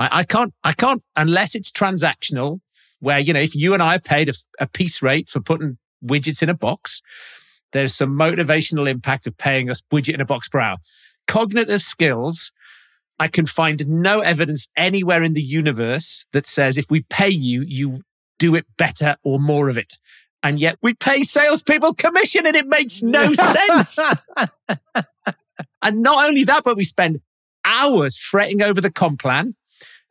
[0.00, 2.60] I, I can't, I can't unless it's transactional,
[2.98, 6.42] where you know if you and I paid a, a piece rate for putting widgets
[6.42, 7.02] in a box,
[7.72, 10.78] there's some motivational impact of paying us widget in a box per hour.
[11.26, 12.50] Cognitive skills,
[13.18, 17.62] I can find no evidence anywhere in the universe that says if we pay you,
[17.62, 18.00] you
[18.38, 19.98] do it better or more of it.
[20.42, 23.98] And yet we pay salespeople commission and it makes no sense.
[25.82, 27.20] and not only that, but we spend
[27.62, 29.54] hours fretting over the comp plan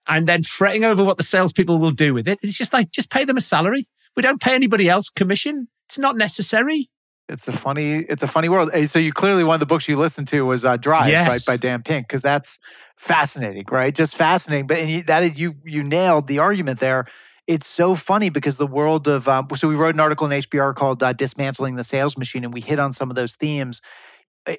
[0.10, 2.40] and then fretting over what the salespeople will do with it.
[2.42, 3.88] It's just like, just pay them a salary.
[4.16, 5.68] We don't pay anybody else commission.
[5.88, 6.90] It's not necessary.
[7.30, 8.72] It's a funny, it's a funny world.
[8.90, 11.30] So you clearly one of the books you listened to was uh, Drive, yes.
[11.30, 12.58] right, by Dan Pink, because that's
[12.98, 13.94] fascinating, right?
[13.94, 14.66] Just fascinating.
[14.66, 17.06] But and you, that is, you you nailed the argument there.
[17.46, 20.76] It's so funny because the world of um, so we wrote an article in HBR
[20.76, 23.82] called uh, "Dismantling the Sales Machine," and we hit on some of those themes.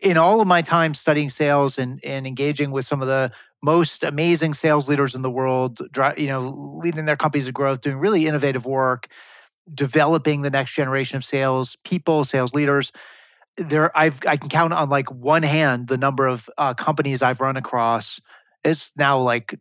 [0.03, 4.05] In all of my time studying sales and and engaging with some of the most
[4.05, 5.81] amazing sales leaders in the world,
[6.17, 9.09] you know, leading their companies to growth, doing really innovative work
[9.73, 12.93] developing the next generation of sales people, sales leaders.
[13.57, 17.41] There, I've I can count on like one hand the number of uh, companies I've
[17.41, 18.21] run across.
[18.65, 19.59] It's now like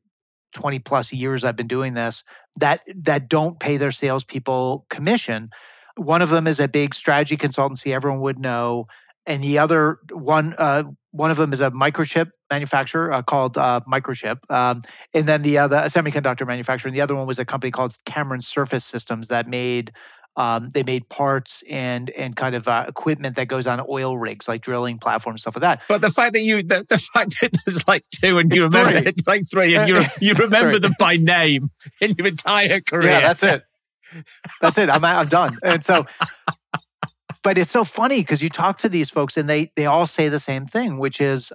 [0.54, 2.24] 20 plus years I've been doing this
[2.58, 5.50] that that don't pay their salespeople commission.
[5.96, 8.88] One of them is a big strategy consultancy everyone would know,
[9.30, 13.80] and the other one uh, one of them is a microchip manufacturer uh, called uh,
[13.90, 14.82] Microchip, um,
[15.14, 17.96] and then the other a semiconductor manufacturer, and the other one was a company called
[18.06, 19.94] Cameron Surface Systems that made
[20.36, 24.48] um, they made parts and and kind of uh, equipment that goes on oil rigs,
[24.48, 25.82] like drilling platforms, stuff like that.
[25.88, 28.74] But the fact that you the, the fact that there's like two and you it's
[28.76, 29.10] remember three.
[29.10, 31.70] it, like three, and you you remember them by name
[32.02, 33.10] in your entire career.
[33.10, 33.64] Yeah, that's it.
[34.60, 34.90] That's it.
[34.90, 35.58] I'm I'm done.
[35.62, 36.06] And so
[37.44, 40.30] but it's so funny because you talk to these folks and they they all say
[40.30, 41.52] the same thing, which is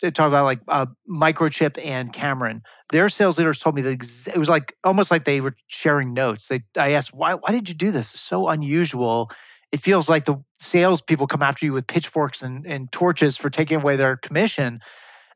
[0.00, 2.62] they talk about like uh, microchip and Cameron.
[2.92, 6.46] Their sales leaders told me that it was like almost like they were sharing notes.
[6.46, 8.12] They I asked why why did you do this?
[8.12, 9.30] It's so unusual.
[9.72, 13.50] It feels like the sales people come after you with pitchforks and, and torches for
[13.50, 14.80] taking away their commission.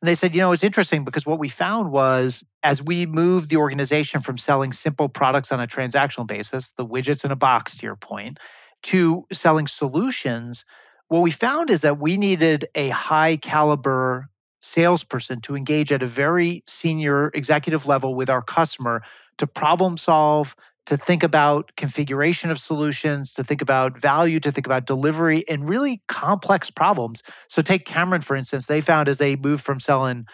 [0.00, 3.50] And they said, you know, it's interesting because what we found was as we moved
[3.50, 7.76] the organization from selling simple products on a transactional basis, the widgets in a box,
[7.76, 8.38] to your point,
[8.82, 10.64] to selling solutions,
[11.08, 14.28] what we found is that we needed a high caliber
[14.60, 19.02] salesperson to engage at a very senior executive level with our customer
[19.38, 20.54] to problem solve,
[20.86, 25.68] to think about configuration of solutions, to think about value, to think about delivery, and
[25.68, 27.22] really complex problems.
[27.48, 30.26] So, take Cameron, for instance, they found as they moved from selling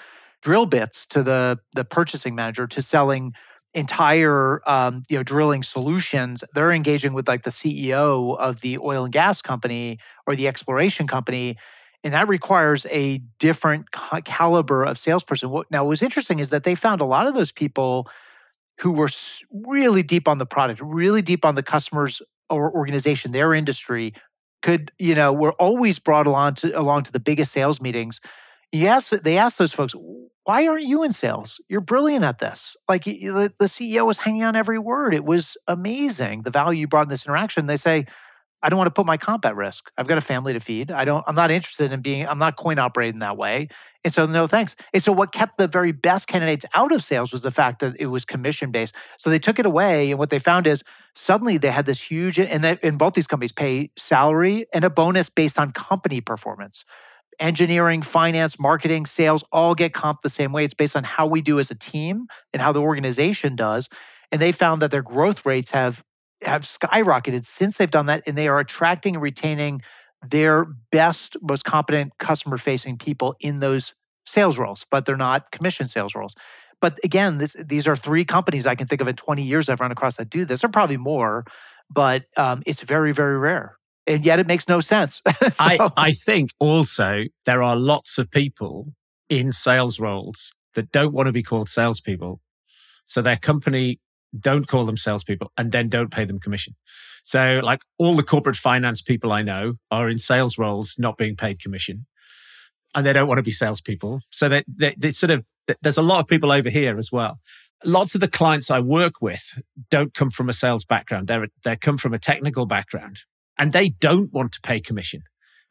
[0.42, 3.34] drill bits to the, the purchasing manager to selling
[3.74, 9.04] entire um, you know drilling solutions they're engaging with like the ceo of the oil
[9.04, 11.56] and gas company or the exploration company
[12.04, 13.86] and that requires a different
[14.24, 15.50] caliber of salesperson.
[15.50, 18.08] What now was interesting is that they found a lot of those people
[18.78, 19.08] who were
[19.50, 24.14] really deep on the product really deep on the customers or organization their industry
[24.62, 28.20] could you know were always brought along to along to the biggest sales meetings
[28.72, 29.94] yes they asked those folks
[30.48, 31.60] why aren't you in sales?
[31.68, 32.74] You're brilliant at this.
[32.88, 35.12] Like the, the CEO was hanging on every word.
[35.12, 37.66] It was amazing the value you brought in this interaction.
[37.66, 38.06] They say,
[38.62, 39.90] I don't want to put my comp at risk.
[39.98, 40.90] I've got a family to feed.
[40.90, 41.22] I don't.
[41.28, 42.26] I'm not interested in being.
[42.26, 43.68] I'm not coin operating that way.
[44.04, 44.74] And so, no thanks.
[44.94, 47.96] And so, what kept the very best candidates out of sales was the fact that
[47.98, 48.94] it was commission based.
[49.18, 50.82] So they took it away, and what they found is
[51.14, 52.40] suddenly they had this huge.
[52.40, 56.84] And that in both these companies pay salary and a bonus based on company performance
[57.40, 60.64] engineering, finance, marketing, sales all get comp the same way.
[60.64, 63.88] It's based on how we do as a team and how the organization does.
[64.30, 66.02] and they found that their growth rates have
[66.42, 69.82] have skyrocketed since they've done that, and they are attracting and retaining
[70.26, 73.94] their best, most competent customer facing people in those
[74.26, 76.34] sales roles, but they're not commission sales roles.
[76.80, 79.80] But again, this, these are three companies I can think of in 20 years I've
[79.80, 80.60] run across that do this.
[80.60, 81.44] There are probably more,
[81.90, 83.76] but um, it's very, very rare.
[84.08, 85.22] And yet it makes no sense.
[85.40, 88.94] so, I, I think also there are lots of people
[89.28, 92.40] in sales roles that don't want to be called salespeople.
[93.04, 94.00] So their company
[94.38, 96.74] don't call them salespeople and then don't pay them commission.
[97.24, 101.36] So, like all the corporate finance people I know are in sales roles, not being
[101.36, 102.06] paid commission,
[102.94, 104.22] and they don't want to be salespeople.
[104.30, 105.44] So they, they, they sort of
[105.82, 107.38] there's a lot of people over here as well.
[107.84, 111.28] Lots of the clients I work with don't come from a sales background.
[111.28, 113.20] They're they come from a technical background,
[113.58, 115.22] and they don't want to pay commission.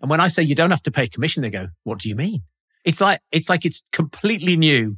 [0.02, 2.16] And when I say you don't have to pay commission, they go, "What do you
[2.16, 2.44] mean?"
[2.84, 4.98] It's like it's like it's completely new.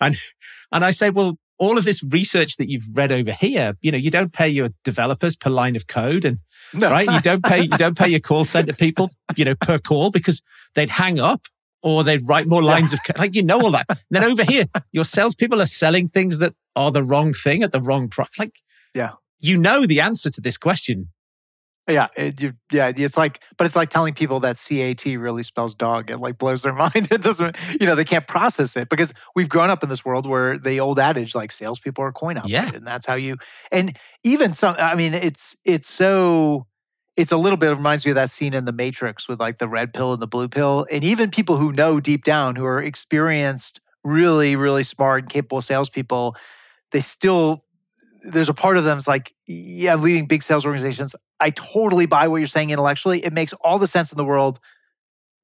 [0.00, 0.16] And
[0.72, 3.98] and I say, well, all of this research that you've read over here, you know,
[3.98, 6.38] you don't pay your developers per line of code and
[6.74, 6.90] no.
[6.90, 7.10] right.
[7.10, 10.42] You don't pay, you don't pay your call center people, you know, per call because
[10.74, 11.46] they'd hang up
[11.82, 13.18] or they'd write more lines of code.
[13.18, 13.86] Like, you know, all that.
[13.88, 17.72] And then over here, your salespeople are selling things that are the wrong thing at
[17.72, 18.28] the wrong price.
[18.38, 18.56] Like,
[18.94, 21.08] yeah, you know the answer to this question.
[21.88, 25.74] Yeah, it, you, yeah, it's like, but it's like telling people that CAT really spells
[25.74, 26.10] dog.
[26.10, 27.08] It like blows their mind.
[27.10, 30.26] It doesn't, you know, they can't process it because we've grown up in this world
[30.26, 32.76] where the old adage, like salespeople are coin operated, yeah.
[32.76, 33.36] and that's how you.
[33.70, 36.66] And even some, I mean, it's it's so,
[37.16, 39.68] it's a little bit reminds me of that scene in The Matrix with like the
[39.68, 42.82] red pill and the blue pill, and even people who know deep down, who are
[42.82, 46.34] experienced, really, really smart and capable salespeople,
[46.90, 47.62] they still
[48.26, 51.14] there's a part of them that's like, yeah, leading big sales organizations.
[51.40, 53.24] I totally buy what you're saying intellectually.
[53.24, 54.58] It makes all the sense in the world,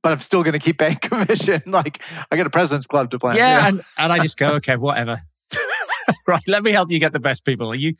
[0.02, 1.62] but I'm still going to keep paying commission.
[1.66, 3.36] like I got a president's club to plan.
[3.36, 5.20] Yeah, and, and I just go, okay, whatever.
[6.26, 7.74] right, let me help you get the best people.
[7.74, 7.94] You,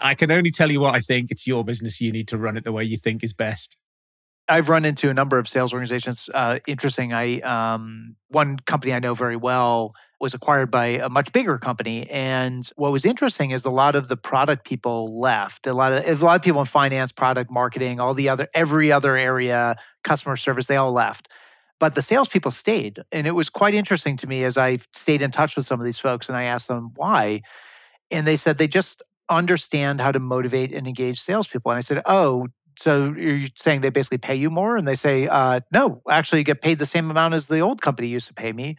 [0.00, 1.30] I can only tell you what I think.
[1.30, 2.00] It's your business.
[2.00, 3.76] You need to run it the way you think is best.
[4.50, 6.28] I've run into a number of sales organizations.
[6.32, 7.12] Uh, interesting.
[7.12, 12.08] I um, one company I know very well was acquired by a much bigger company.
[12.10, 15.66] And what was interesting is a lot of the product people left.
[15.66, 18.92] A lot of a lot of people in finance, product marketing, all the other every
[18.92, 21.28] other area, customer service, they all left.
[21.80, 23.00] But the salespeople stayed.
[23.12, 25.86] And it was quite interesting to me as I stayed in touch with some of
[25.86, 27.42] these folks and I asked them why.
[28.10, 31.70] And they said they just understand how to motivate and engage salespeople.
[31.70, 34.76] And I said, Oh, so you're saying they basically pay you more?
[34.76, 37.82] And they say, uh, no, actually, you get paid the same amount as the old
[37.82, 38.76] company used to pay me.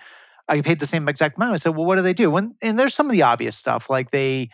[0.50, 1.54] I paid the same exact amount.
[1.54, 2.36] I said, well, what do they do?
[2.36, 4.50] And, and there's some of the obvious stuff like they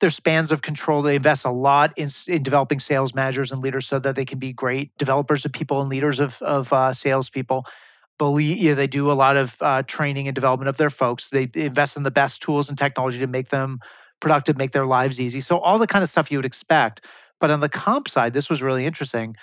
[0.00, 1.02] their spans of control.
[1.02, 4.38] They invest a lot in, in developing sales managers and leaders so that they can
[4.38, 7.66] be great developers of people and leaders of of uh, salespeople.
[8.18, 11.28] Believe you know, they do a lot of uh, training and development of their folks.
[11.28, 13.80] They invest in the best tools and technology to make them
[14.20, 15.40] productive, make their lives easy.
[15.40, 17.04] So all the kind of stuff you would expect.
[17.40, 19.36] But on the comp side, this was really interesting.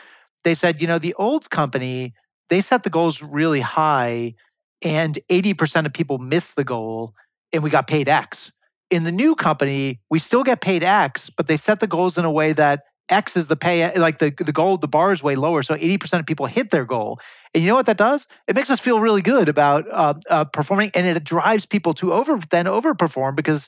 [0.43, 2.13] They said, you know, the old company
[2.49, 4.35] they set the goals really high
[4.81, 7.13] and 80% of people missed the goal
[7.51, 8.51] and we got paid X.
[8.89, 12.25] In the new company, we still get paid X, but they set the goals in
[12.25, 15.35] a way that X is the pay, like the, the goal, the bar is way
[15.35, 15.63] lower.
[15.63, 17.19] So 80% of people hit their goal.
[17.53, 18.27] And you know what that does?
[18.47, 22.13] It makes us feel really good about uh, uh, performing and it drives people to
[22.13, 23.67] over then overperform because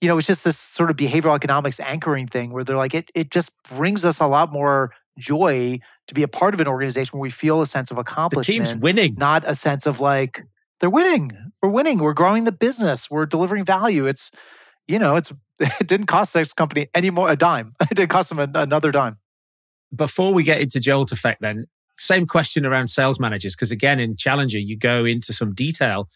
[0.00, 3.10] you know, it's just this sort of behavioral economics anchoring thing where they're like, it,
[3.14, 7.18] it just brings us a lot more joy to be a part of an organization
[7.18, 8.46] where we feel a sense of accomplishment.
[8.46, 9.14] The team's winning.
[9.16, 10.42] Not a sense of like,
[10.80, 11.32] they're winning.
[11.62, 11.98] We're winning.
[11.98, 13.10] We're growing the business.
[13.10, 14.06] We're delivering value.
[14.06, 14.30] It's,
[14.88, 17.74] you know, it's it didn't cost this company any more a dime.
[17.90, 19.18] It didn't cost them a, another dime.
[19.94, 24.16] Before we get into Jolt effect, then same question around sales managers because again in
[24.16, 26.08] Challenger you go into some detail,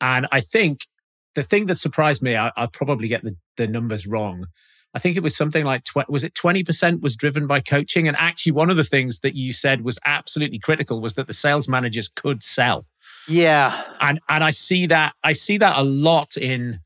[0.00, 0.86] and I think
[1.34, 4.46] the thing that surprised me, I, will probably get the, the numbers wrong.
[4.94, 8.06] I think it was something like tw- was it twenty percent was driven by coaching,
[8.06, 11.32] and actually one of the things that you said was absolutely critical was that the
[11.32, 12.86] sales managers could sell.
[13.28, 13.82] Yeah.
[14.00, 16.80] And and I see that I see that a lot in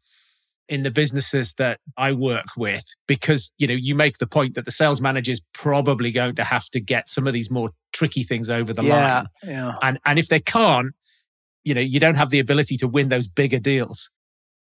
[0.68, 4.64] in the businesses that I work with because you know you make the point that
[4.64, 8.22] the sales manager is probably going to have to get some of these more tricky
[8.22, 9.26] things over the yeah, line.
[9.44, 9.72] Yeah.
[9.82, 10.94] And and if they can't,
[11.64, 14.10] you know, you don't have the ability to win those bigger deals.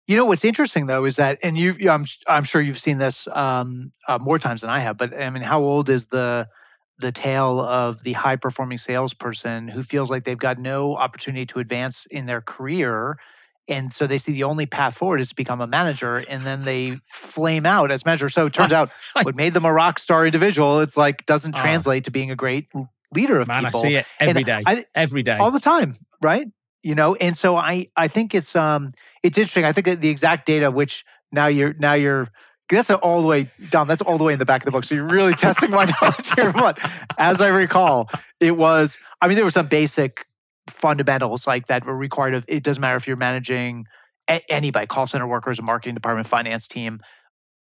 [0.08, 3.28] You know what's interesting though is that, and you, I'm, I'm sure you've seen this
[3.32, 4.98] um, uh, more times than I have.
[4.98, 6.48] But I mean, how old is the
[7.00, 11.60] the tale of the high performing salesperson who feels like they've got no opportunity to
[11.60, 13.20] advance in their career.
[13.67, 16.63] And so they see the only path forward is to become a manager, and then
[16.63, 18.29] they flame out as manager.
[18.29, 18.90] So it turns out
[19.21, 21.62] what made them a rock star individual, it's like doesn't ah.
[21.62, 22.69] translate to being a great
[23.13, 23.82] leader of Man, people.
[23.82, 26.48] I see it every day, I, every day, all the time, right?
[26.82, 28.94] You know, and so I I think it's um
[29.24, 29.65] it's interesting.
[29.65, 32.30] I think the exact data, which now you're now you're
[32.70, 33.88] that's all the way down.
[33.88, 34.86] That's all the way in the back of the book.
[34.86, 36.52] So you're really testing my knowledge here.
[36.52, 36.80] But
[37.18, 38.10] as I recall,
[38.40, 40.26] it was, I mean, there were some basic
[40.70, 43.86] fundamentals like that were required of it doesn't matter if you're managing
[44.28, 47.00] anybody, call center workers, marketing department, finance team.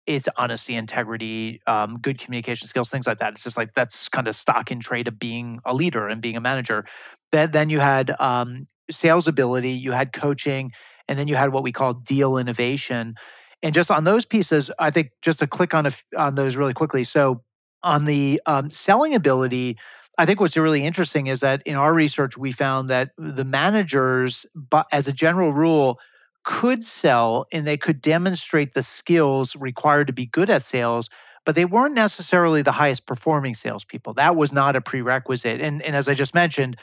[0.07, 3.33] It's honesty, integrity, um, good communication skills, things like that.
[3.33, 6.35] It's just like that's kind of stock in trade of being a leader and being
[6.35, 6.85] a manager.
[7.31, 10.71] Then, then you had um, sales ability, you had coaching,
[11.09, 13.15] and then you had what we call deal innovation.
[13.63, 16.75] And just on those pieces, I think just to click on a, on those really
[16.75, 17.03] quickly.
[17.03, 17.41] So
[17.83, 19.77] on the um, selling ability,
[20.17, 24.45] I think what's really interesting is that in our research we found that the managers,
[24.53, 25.99] but as a general rule,
[26.45, 31.09] could sell and they could demonstrate the skills required to be good at sales,
[31.45, 34.13] but they weren't necessarily the highest performing salespeople.
[34.13, 35.59] That was not a prerequisite.
[35.59, 36.77] And, and as I just mentioned,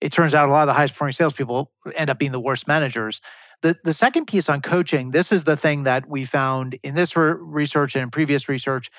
[0.00, 2.66] it turns out a lot of the highest performing salespeople end up being the worst
[2.66, 3.20] managers.
[3.62, 7.16] The, the second piece on coaching, this is the thing that we found in this
[7.16, 8.90] re- research and previous research.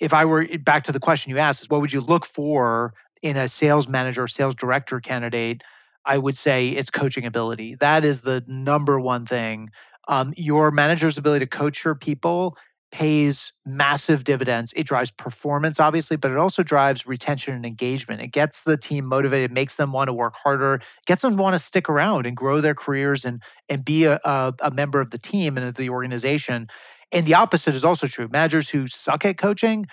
[0.00, 2.94] If I were back to the question you asked, is what would you look for
[3.22, 5.62] in a sales manager sales director candidate?
[6.04, 7.76] I would say it's coaching ability.
[7.76, 9.70] That is the number one thing.
[10.08, 12.56] Um, your manager's ability to coach your people
[12.90, 14.72] pays massive dividends.
[14.74, 18.20] It drives performance, obviously, but it also drives retention and engagement.
[18.20, 21.54] It gets the team motivated, makes them want to work harder, gets them to want
[21.54, 25.10] to stick around and grow their careers and and be a, a, a member of
[25.10, 26.68] the team and of the organization.
[27.12, 28.28] And the opposite is also true.
[28.28, 29.86] Managers who suck at coaching,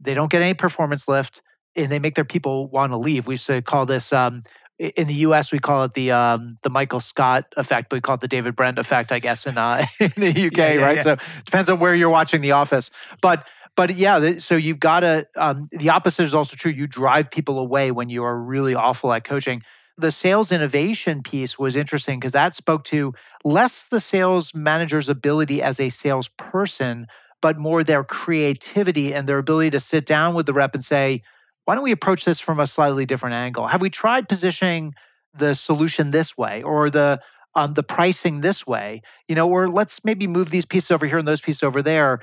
[0.00, 1.42] they don't get any performance lift
[1.76, 3.26] and they make their people want to leave.
[3.26, 4.44] We used to call this um,
[4.80, 5.52] in the U.S.
[5.52, 8.56] we call it the um, the Michael Scott effect, but we call it the David
[8.56, 10.96] Brent effect, I guess, in uh, in the UK, yeah, yeah, right?
[10.96, 11.02] Yeah.
[11.02, 15.26] So depends on where you're watching The Office, but but yeah, so you've got to.
[15.36, 16.72] Um, the opposite is also true.
[16.72, 19.62] You drive people away when you are really awful at coaching.
[19.98, 23.12] The sales innovation piece was interesting because that spoke to
[23.44, 27.06] less the sales manager's ability as a salesperson,
[27.42, 31.22] but more their creativity and their ability to sit down with the rep and say,
[31.64, 33.66] why don't we approach this from a slightly different angle?
[33.66, 34.94] Have we tried positioning
[35.34, 37.20] the solution this way or the
[37.54, 39.02] um, the pricing this way?
[39.28, 42.20] You know, or let's maybe move these pieces over here and those pieces over there.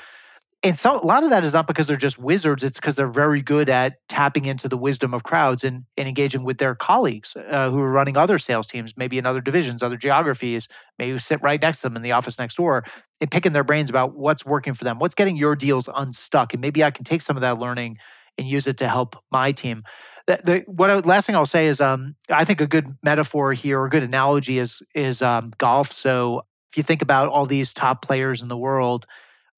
[0.64, 2.64] And so a lot of that is not because they're just wizards.
[2.64, 6.44] It's because they're very good at tapping into the wisdom of crowds and, and engaging
[6.44, 9.98] with their colleagues uh, who are running other sales teams, maybe in other divisions, other
[9.98, 10.68] geographies,
[10.98, 12.86] maybe sit right next to them in the office next door
[13.22, 16.54] and picking their brains about what's working for them, what's getting your deals unstuck.
[16.54, 18.00] And maybe I can take some of that learning
[18.38, 19.84] and use it to help my team.
[20.28, 23.54] The, the what I, last thing I'll say is um, I think a good metaphor
[23.54, 25.92] here or a good analogy is is um, golf.
[25.92, 29.06] So if you think about all these top players in the world,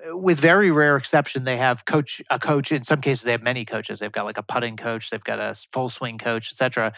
[0.06, 2.72] with very rare exception, they have coach a coach.
[2.72, 4.00] In some cases, they have many coaches.
[4.00, 6.94] They've got like a putting coach, they've got a full swing coach, etc.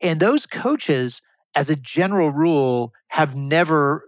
[0.00, 1.20] And those coaches,
[1.54, 4.04] as a general rule, have never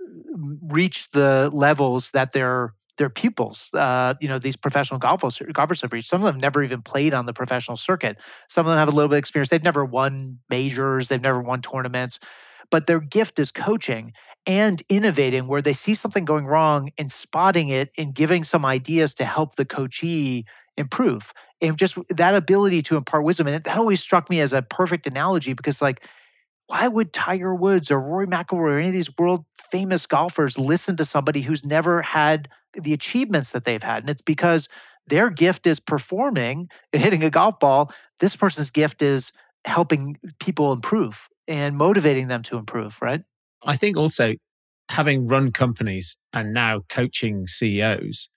[0.62, 3.68] reached the levels that their their pupils.
[3.74, 6.08] Uh, you know, these professional golfers, golfers have reached.
[6.08, 8.16] Some of them never even played on the professional circuit.
[8.48, 9.50] Some of them have a little bit of experience.
[9.50, 11.08] They've never won majors.
[11.08, 12.20] They've never won tournaments.
[12.70, 14.12] But their gift is coaching
[14.46, 19.14] and innovating, where they see something going wrong and spotting it and giving some ideas
[19.14, 20.46] to help the coachee
[20.76, 21.32] improve.
[21.60, 23.48] And just that ability to impart wisdom.
[23.48, 26.06] And that always struck me as a perfect analogy because, like,
[26.72, 30.96] why would Tiger Woods or Rory McIlroy or any of these world famous golfers listen
[30.96, 34.02] to somebody who's never had the achievements that they've had?
[34.02, 34.68] And it's because
[35.06, 37.92] their gift is performing and hitting a golf ball.
[38.20, 39.32] This person's gift is
[39.66, 43.20] helping people improve and motivating them to improve, right?
[43.62, 44.32] I think also
[44.88, 48.30] having run companies and now coaching CEOs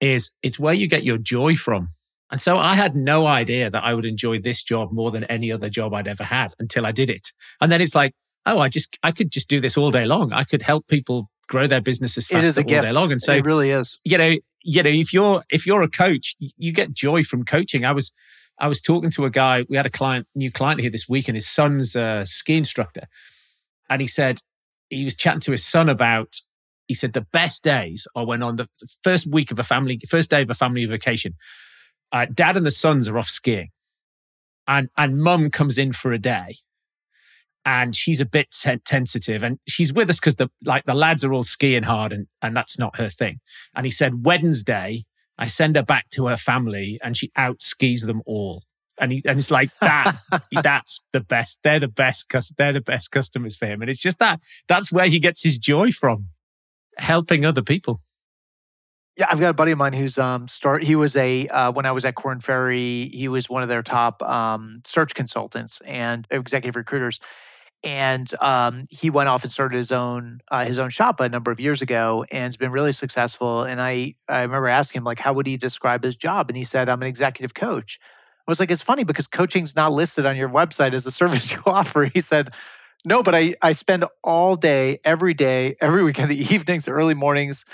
[0.00, 1.88] is it's where you get your joy from.
[2.30, 5.52] And so I had no idea that I would enjoy this job more than any
[5.52, 7.32] other job I'd ever had until I did it.
[7.60, 8.14] And then it's like,
[8.46, 10.32] oh, I just, I could just do this all day long.
[10.32, 13.12] I could help people grow their businesses faster all day long.
[13.12, 13.98] And so it really is.
[14.04, 17.84] You know, you know, if you're, if you're a coach, you get joy from coaching.
[17.84, 18.12] I was,
[18.58, 21.28] I was talking to a guy, we had a client, new client here this week
[21.28, 23.06] and his son's a ski instructor.
[23.90, 24.40] And he said,
[24.88, 26.36] he was chatting to his son about
[26.86, 28.68] he said the best days are when on the
[29.02, 31.34] first week of a family, first day of a family vacation,
[32.14, 33.70] uh, dad and the sons are off skiing,
[34.68, 36.54] and and mum comes in for a day,
[37.66, 38.54] and she's a bit
[38.86, 42.28] tentative, and she's with us because the like the lads are all skiing hard, and
[42.40, 43.40] and that's not her thing.
[43.74, 45.04] And he said Wednesday,
[45.38, 48.62] I send her back to her family, and she out skis them all.
[49.00, 50.18] And he and it's like that.
[50.62, 51.58] that's the best.
[51.64, 52.26] They're the best.
[52.56, 54.40] They're the best customers for him, and it's just that.
[54.68, 56.28] That's where he gets his joy from,
[56.96, 57.98] helping other people.
[59.16, 60.82] Yeah, I've got a buddy of mine who's um start.
[60.84, 63.82] He was a uh, when I was at Korn Ferry, he was one of their
[63.82, 67.20] top um, search consultants and executive recruiters.
[67.82, 71.50] and um, he went off and started his own uh, his own shop a number
[71.50, 75.18] of years ago and has been really successful and i i remember asking him like
[75.20, 77.98] how would he describe his job and he said i'm an executive coach
[78.46, 81.50] i was like it's funny because coaching's not listed on your website as a service
[81.50, 82.52] you offer he said
[83.04, 87.14] no but i i spend all day every day every weekend the evenings the early
[87.14, 87.64] mornings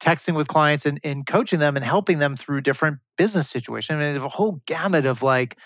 [0.00, 3.96] texting with clients and, and coaching them and helping them through different business situations.
[3.96, 5.56] I mean, a whole gamut of like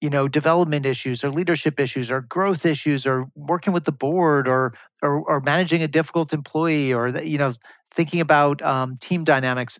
[0.00, 4.46] you know development issues or leadership issues or growth issues or working with the board
[4.46, 7.52] or or, or managing a difficult employee or you know
[7.92, 9.78] thinking about um, team dynamics.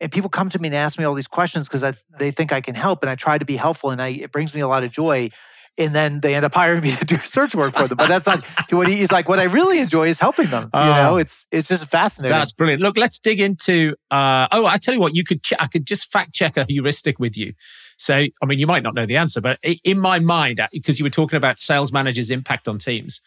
[0.00, 1.84] And people come to me and ask me all these questions because
[2.18, 4.52] they think I can help and I try to be helpful and I, it brings
[4.52, 5.30] me a lot of joy
[5.76, 7.96] and then they end up hiring me to do search work for them.
[7.96, 9.28] But that's not what he's like.
[9.28, 10.70] What I really enjoy is helping them.
[10.74, 12.36] You uh, know, it's it's just fascinating.
[12.36, 12.82] That's brilliant.
[12.82, 13.94] Look, let's dig into.
[14.10, 16.64] Uh, oh, I tell you what, you could ch- I could just fact check a
[16.68, 17.54] heuristic with you.
[17.96, 21.04] So, I mean, you might not know the answer, but in my mind, because you
[21.04, 23.20] were talking about sales managers' impact on teams,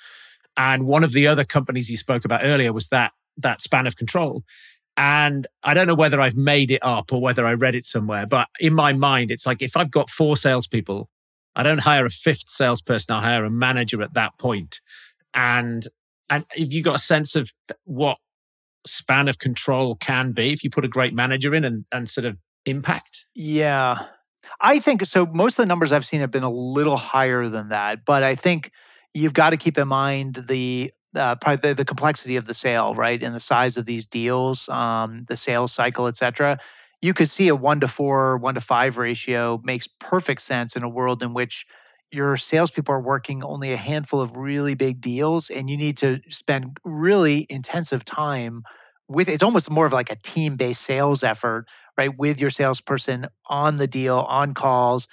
[0.58, 3.96] and one of the other companies you spoke about earlier was that that span of
[3.96, 4.44] control.
[5.00, 8.26] And I don't know whether I've made it up or whether I read it somewhere,
[8.26, 11.08] but in my mind, it's like if I've got four salespeople
[11.58, 13.16] I don't hire a fifth salesperson.
[13.16, 14.80] I hire a manager at that point.
[15.34, 15.86] And
[16.30, 17.52] and if you got a sense of
[17.84, 18.18] what
[18.86, 22.26] span of control can be if you put a great manager in and, and sort
[22.26, 23.26] of impact?
[23.34, 24.06] Yeah.
[24.62, 25.26] I think so.
[25.26, 28.36] Most of the numbers I've seen have been a little higher than that, but I
[28.36, 28.72] think
[29.14, 32.94] you've got to keep in mind the uh, probably the, the, complexity of the sale,
[32.94, 36.60] right, and the size of these deals, um, the sales cycle, et cetera
[37.02, 40.84] you could see a one to four, one to five ratio makes perfect sense in
[40.84, 41.66] a world in which
[42.12, 46.22] your salespeople are working only a handful of really big deals and you need to
[46.30, 48.64] spend really intensive time
[49.10, 51.66] with it's almost more of like a team-based sales effort
[51.98, 55.08] right with your salesperson on the deal on calls.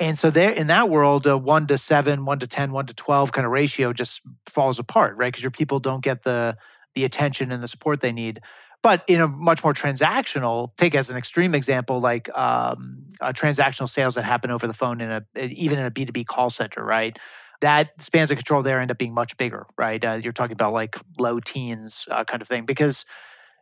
[0.00, 2.94] And so there in that world a 1 to 7 1 to 10 1 to
[2.94, 6.56] 12 kind of ratio just falls apart right because your people don't get the
[6.94, 8.40] the attention and the support they need
[8.82, 14.16] but in a much more transactional, take as an extreme example, like um, transactional sales
[14.16, 16.84] that happen over the phone in a even in a B two B call center,
[16.84, 17.16] right?
[17.60, 20.04] That spans of control there end up being much bigger, right?
[20.04, 23.04] Uh, you're talking about like low teens uh, kind of thing because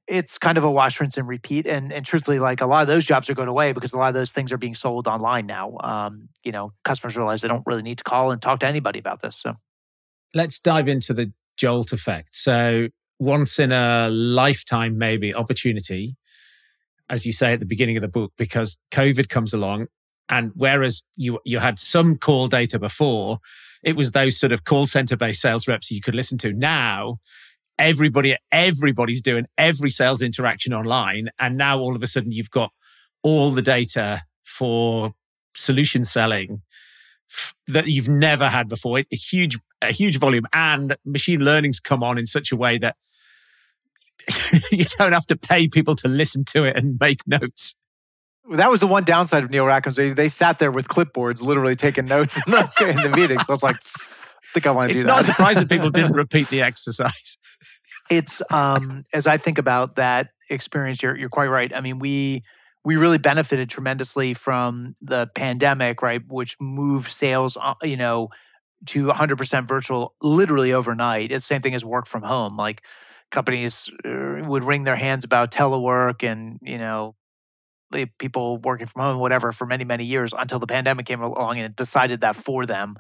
[0.09, 1.67] it's kind of a wash, rinse, and repeat.
[1.67, 4.09] And and truthfully, like a lot of those jobs are going away because a lot
[4.09, 5.77] of those things are being sold online now.
[5.81, 8.99] Um, you know, customers realize they don't really need to call and talk to anybody
[8.99, 9.37] about this.
[9.37, 9.55] So
[10.35, 12.35] let's dive into the jolt effect.
[12.35, 12.89] So
[13.21, 16.17] once in a lifetime, maybe opportunity,
[17.09, 19.87] as you say at the beginning of the book, because COVID comes along.
[20.29, 23.39] And whereas you, you had some call data before,
[23.83, 26.53] it was those sort of call center based sales reps you could listen to.
[26.53, 27.19] Now,
[27.79, 31.31] everybody, everybody's doing every sales interaction online.
[31.39, 32.73] And now all of a sudden you've got
[33.23, 35.15] all the data for
[35.55, 36.63] solution selling
[37.67, 38.99] that you've never had before.
[38.99, 42.97] A huge, a huge volume, and machine learning's come on in such a way that
[44.73, 47.75] you don't have to pay people to listen to it and make notes.
[48.51, 49.97] That was the one downside of Neil Rackham's.
[49.97, 53.39] They, they sat there with clipboards, literally taking notes in the, in the meeting.
[53.39, 55.19] So I was like, I think I want to it's do that.
[55.19, 57.39] It's not surprising people didn't repeat the exercise.
[58.11, 61.73] It's um, as I think about that experience, you're you're quite right.
[61.73, 62.43] I mean, we
[62.85, 68.31] we really benefited tremendously from the pandemic, right, which moved sales, uh, you know,
[68.87, 71.33] to 100% virtual literally overnight.
[71.33, 72.57] It's the same thing as work from home.
[72.57, 72.83] Like
[73.31, 77.15] companies uh, would wring their hands about telework and you know
[78.19, 81.67] people working from home whatever for many many years until the pandemic came along and
[81.67, 82.97] it decided that for them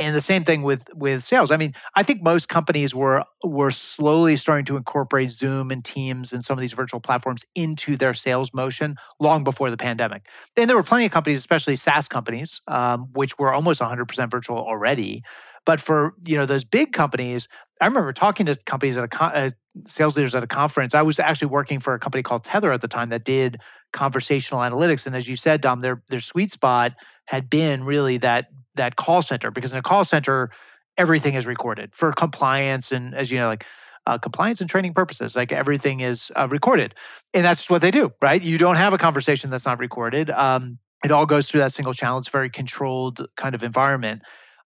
[0.00, 1.50] and the same thing with with sales.
[1.50, 6.32] I mean i think most companies were were slowly starting to incorporate zoom and teams
[6.32, 10.26] and some of these virtual platforms into their sales motion long before the pandemic.
[10.56, 14.58] And there were plenty of companies especially saas companies um, which were almost 100% virtual
[14.58, 15.22] already.
[15.66, 17.48] But for you know those big companies,
[17.80, 19.50] I remember talking to companies at a uh,
[19.88, 20.94] sales leaders at a conference.
[20.94, 23.60] I was actually working for a company called Tethr at the time that did
[23.92, 26.92] conversational analytics, and as you said, Dom, their their sweet spot
[27.26, 28.46] had been really that
[28.80, 30.50] that call center because in a call center,
[30.98, 33.64] everything is recorded for compliance and as you know like.
[34.06, 35.36] Uh, compliance and training purposes.
[35.36, 36.94] Like everything is uh, recorded,
[37.34, 38.40] and that's what they do, right?
[38.40, 40.30] You don't have a conversation that's not recorded.
[40.30, 42.18] Um, it all goes through that single channel.
[42.18, 44.22] It's very controlled kind of environment.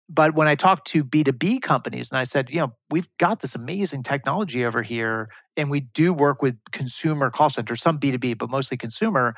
[0.08, 3.54] But when I talked to B2B companies and I said, you know, we've got this
[3.54, 8.48] amazing technology over here and we do work with consumer call centers, some B2B, but
[8.48, 9.34] mostly consumer.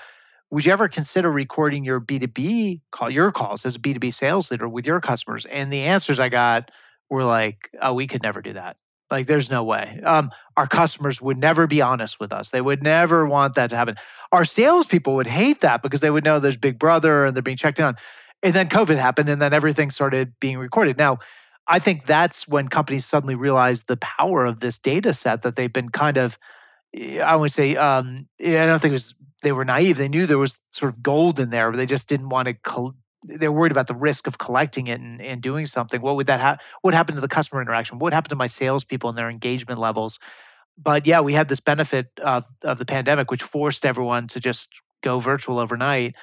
[0.51, 4.69] Would you ever consider recording your B2B call, your calls as a B2B sales leader
[4.69, 5.47] with your customers?
[5.47, 6.71] And the answers I got
[7.09, 8.77] were like, oh, we could never do that.
[9.11, 10.01] Like, there's no way.
[10.05, 12.51] Um, our customers would never be honest with us.
[12.51, 13.97] They would never want that to happen.
[14.31, 17.57] Our salespeople would hate that because they would know there's Big Brother and they're being
[17.57, 17.97] checked on
[18.43, 20.97] and then COVID happened, and then everything started being recorded.
[20.97, 21.19] Now,
[21.67, 25.73] I think that's when companies suddenly realized the power of this data set that they've
[25.73, 26.39] been kind of,
[26.95, 29.97] I would say, um, I don't think it was they were naive.
[29.97, 32.55] They knew there was sort of gold in there, but they just didn't want to.
[32.55, 36.01] Col- they're worried about the risk of collecting it and, and doing something.
[36.01, 36.61] What would that have?
[36.83, 37.99] What happened to the customer interaction?
[37.99, 40.19] What happened to my salespeople and their engagement levels?
[40.77, 44.69] But yeah, we had this benefit of of the pandemic, which forced everyone to just
[45.03, 46.15] go virtual overnight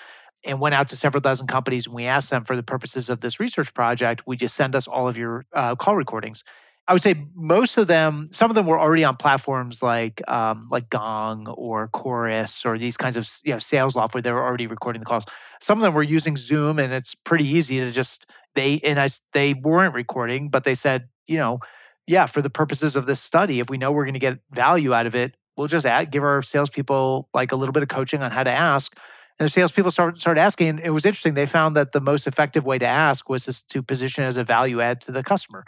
[0.43, 3.19] and went out to several dozen companies and we asked them for the purposes of
[3.19, 6.43] this research project would you send us all of your uh, call recordings
[6.87, 10.67] i would say most of them some of them were already on platforms like um,
[10.71, 14.67] like gong or chorus or these kinds of you know Salesloft where they were already
[14.67, 15.25] recording the calls
[15.61, 18.25] some of them were using zoom and it's pretty easy to just
[18.55, 21.59] they and I, they weren't recording but they said you know
[22.05, 24.93] yeah for the purposes of this study if we know we're going to get value
[24.93, 28.21] out of it we'll just add, give our salespeople like a little bit of coaching
[28.21, 28.95] on how to ask
[29.39, 30.69] and the salespeople started, started asking.
[30.69, 31.35] And It was interesting.
[31.35, 34.81] They found that the most effective way to ask was to position as a value
[34.81, 35.65] add to the customer.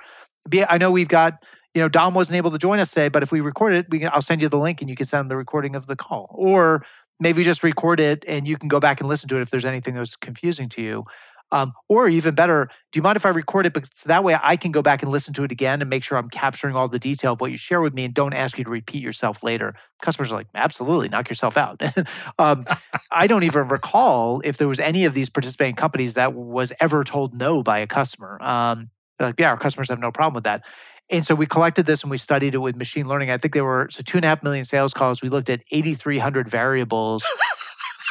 [0.68, 3.32] I know we've got, you know, Dom wasn't able to join us today, but if
[3.32, 5.38] we record it, we can, I'll send you the link and you can send the
[5.38, 6.28] recording of the call.
[6.32, 6.86] Or
[7.20, 9.66] maybe just record it and you can go back and listen to it if there's
[9.66, 11.06] anything that was confusing to you.
[11.52, 13.74] Um, or even better, do you mind if I record it?
[13.74, 16.18] Because that way I can go back and listen to it again and make sure
[16.18, 18.64] I'm capturing all the detail of what you share with me and don't ask you
[18.66, 19.74] to repeat yourself later.
[20.02, 21.82] Customers are like, absolutely, knock yourself out.
[22.40, 22.66] um,
[23.12, 27.04] I don't even recall if there was any of these participating companies that was ever
[27.04, 28.38] told no by a customer.
[28.42, 30.64] Um, like, yeah, our customers have no problem with that.
[31.10, 33.32] And so we collected this and we studied it with machine learning.
[33.32, 35.22] I think there were so two and a half million sales calls.
[35.22, 37.26] We looked at 8,300 variables.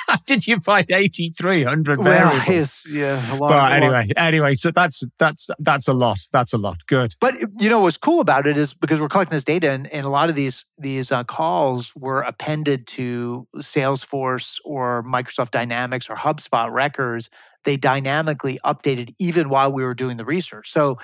[0.26, 2.80] did you find 8300 variables?
[2.86, 6.18] well, yeah a lot, but anyway anyway so that's that's that's a lot.
[6.32, 6.86] That's a lot.
[6.86, 7.14] Good.
[7.20, 10.06] But you know what's cool about it is because we're collecting this data and, and
[10.06, 16.16] a lot of these these uh, calls were appended to salesforce or microsoft dynamics or
[16.16, 17.30] hubspot records.
[17.64, 20.70] They dynamically updated even while we were doing the research.
[20.70, 20.98] So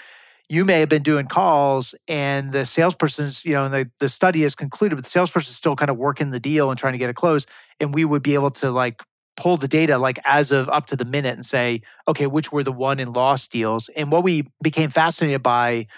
[0.49, 4.43] you may have been doing calls and the salesperson's, you know, and the, the study
[4.43, 7.09] has concluded, but the salesperson's still kind of working the deal and trying to get
[7.09, 7.49] it closed.
[7.81, 9.01] And we would be able to like
[9.37, 12.63] pull the data like as of up to the minute and say, okay, which were
[12.63, 13.91] the won and lost deals.
[13.95, 15.89] And what we became fascinated by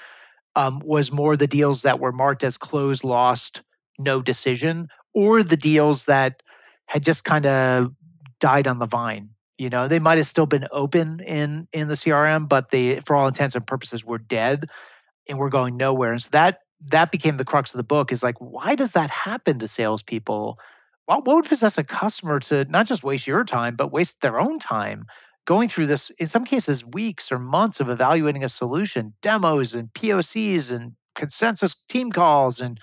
[0.54, 3.62] um, was more the deals that were marked as closed, lost,
[3.98, 6.42] no decision, or the deals that
[6.86, 7.92] had just kind of
[8.40, 11.94] died on the vine you know, they might have still been open in in the
[11.94, 14.68] CRM, but they, for all intents and purposes, were dead,
[15.28, 16.12] and we're going nowhere.
[16.12, 18.12] And so that that became the crux of the book.
[18.12, 20.58] Is like, why does that happen to salespeople?
[21.06, 24.58] What, would possess a customer to not just waste your time, but waste their own
[24.58, 25.06] time
[25.46, 26.10] going through this?
[26.18, 31.76] In some cases, weeks or months of evaluating a solution, demos and POCs and consensus
[31.88, 32.80] team calls and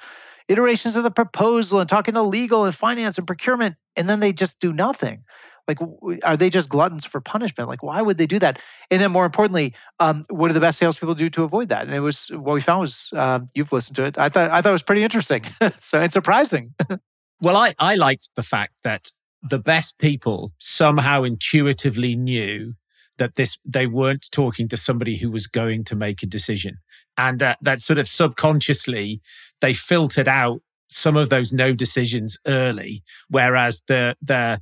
[0.47, 4.33] iterations of the proposal and talking to legal and finance and procurement, and then they
[4.33, 5.23] just do nothing?
[5.67, 5.79] Like
[6.23, 7.69] are they just gluttons for punishment?
[7.69, 8.59] Like why would they do that?
[8.91, 11.85] And then more importantly um, what do the best salespeople do to avoid that?
[11.85, 14.17] And it was what we found was um, you've listened to it.
[14.17, 15.45] I thought i thought it was pretty interesting.
[15.79, 16.73] So it's surprising
[17.43, 22.73] well i i liked the fact that the best people somehow intuitively knew
[23.17, 26.77] that this they weren't talking to somebody who was going to make a decision
[27.17, 29.21] and uh, that sort of subconsciously
[29.61, 34.59] they filtered out some of those no decisions early whereas the the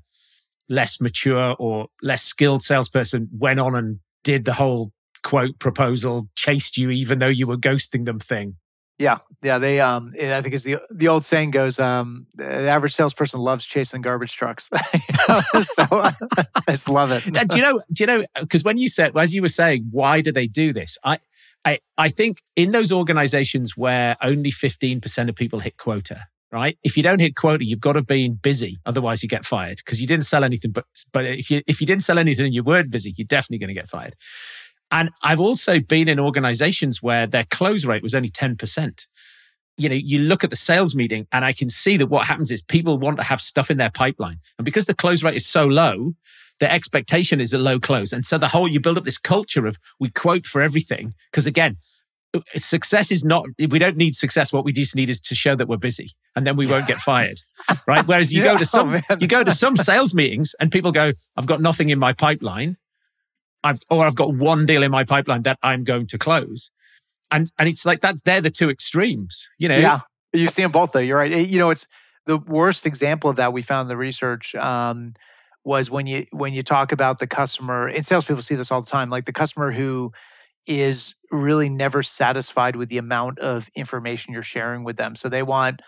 [0.67, 4.91] less mature or less skilled salesperson went on and did the whole
[5.23, 8.55] quote proposal, chased you even though you were ghosting them thing.
[9.01, 9.57] Yeah, yeah.
[9.57, 13.65] They, um, I think, as the the old saying goes, um, the average salesperson loves
[13.65, 14.69] chasing garbage trucks.
[15.63, 16.13] so I
[16.69, 17.23] just love it.
[17.23, 17.81] do you know?
[17.91, 18.23] Do you know?
[18.39, 20.99] Because when you said, as you were saying, why do they do this?
[21.03, 21.17] I,
[21.65, 26.77] I, I think in those organizations where only fifteen percent of people hit quota, right?
[26.83, 28.77] If you don't hit quota, you've got to be busy.
[28.85, 30.71] Otherwise you get fired because you didn't sell anything.
[30.71, 33.57] But, but if you, if you didn't sell anything and you weren't busy, you're definitely
[33.57, 34.15] going to get fired.
[34.91, 39.05] And I've also been in organizations where their close rate was only 10%.
[39.77, 42.51] You know, you look at the sales meeting and I can see that what happens
[42.51, 44.39] is people want to have stuff in their pipeline.
[44.57, 46.13] And because the close rate is so low,
[46.59, 48.11] their expectation is a low close.
[48.11, 51.15] And so the whole, you build up this culture of we quote for everything.
[51.31, 51.77] Because again,
[52.55, 55.67] success is not we don't need success what we just need is to show that
[55.67, 57.41] we're busy and then we won't get fired
[57.85, 60.71] right whereas you yeah, go to some oh, you go to some sales meetings and
[60.71, 62.77] people go i've got nothing in my pipeline
[63.63, 66.71] i've or i've got one deal in my pipeline that i'm going to close.
[67.29, 69.77] And and it's like that they're the two extremes you know?
[69.77, 69.99] Yeah.
[70.33, 70.99] You see them both though.
[70.99, 71.47] You're right.
[71.47, 71.85] You know it's
[72.25, 75.13] the worst example of that we found in the research um,
[75.63, 78.89] was when you when you talk about the customer and salespeople see this all the
[78.89, 80.11] time like the customer who
[80.67, 85.15] is really never satisfied with the amount of information you're sharing with them.
[85.15, 85.81] So they want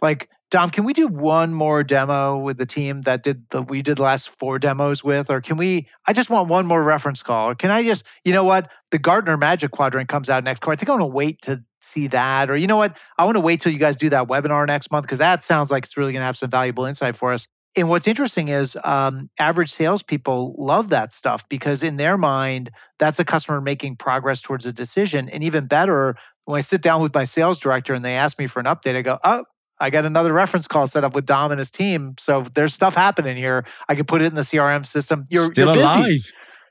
[0.00, 3.82] like Dom, can we do one more demo with the team that did the we
[3.82, 5.30] did the last four demos with?
[5.30, 7.54] Or can we I just want one more reference call.
[7.54, 8.68] Can I just, you know what?
[8.90, 10.74] The Gartner Magic Quadrant comes out next quarter.
[10.74, 12.50] I think I want to wait to see that.
[12.50, 12.96] Or you know what?
[13.16, 15.70] I want to wait till you guys do that webinar next month because that sounds
[15.70, 17.46] like it's really to have some valuable insight for us.
[17.76, 23.20] And what's interesting is um, average salespeople love that stuff because in their mind, that's
[23.20, 25.28] a customer making progress towards a decision.
[25.28, 28.48] And even better, when I sit down with my sales director and they ask me
[28.48, 29.44] for an update, I go, oh,
[29.80, 32.14] I got another reference call set up with Dom and his team.
[32.18, 33.64] So there's stuff happening here.
[33.88, 35.26] I can put it in the CRM system.
[35.30, 36.20] You're still you're alive.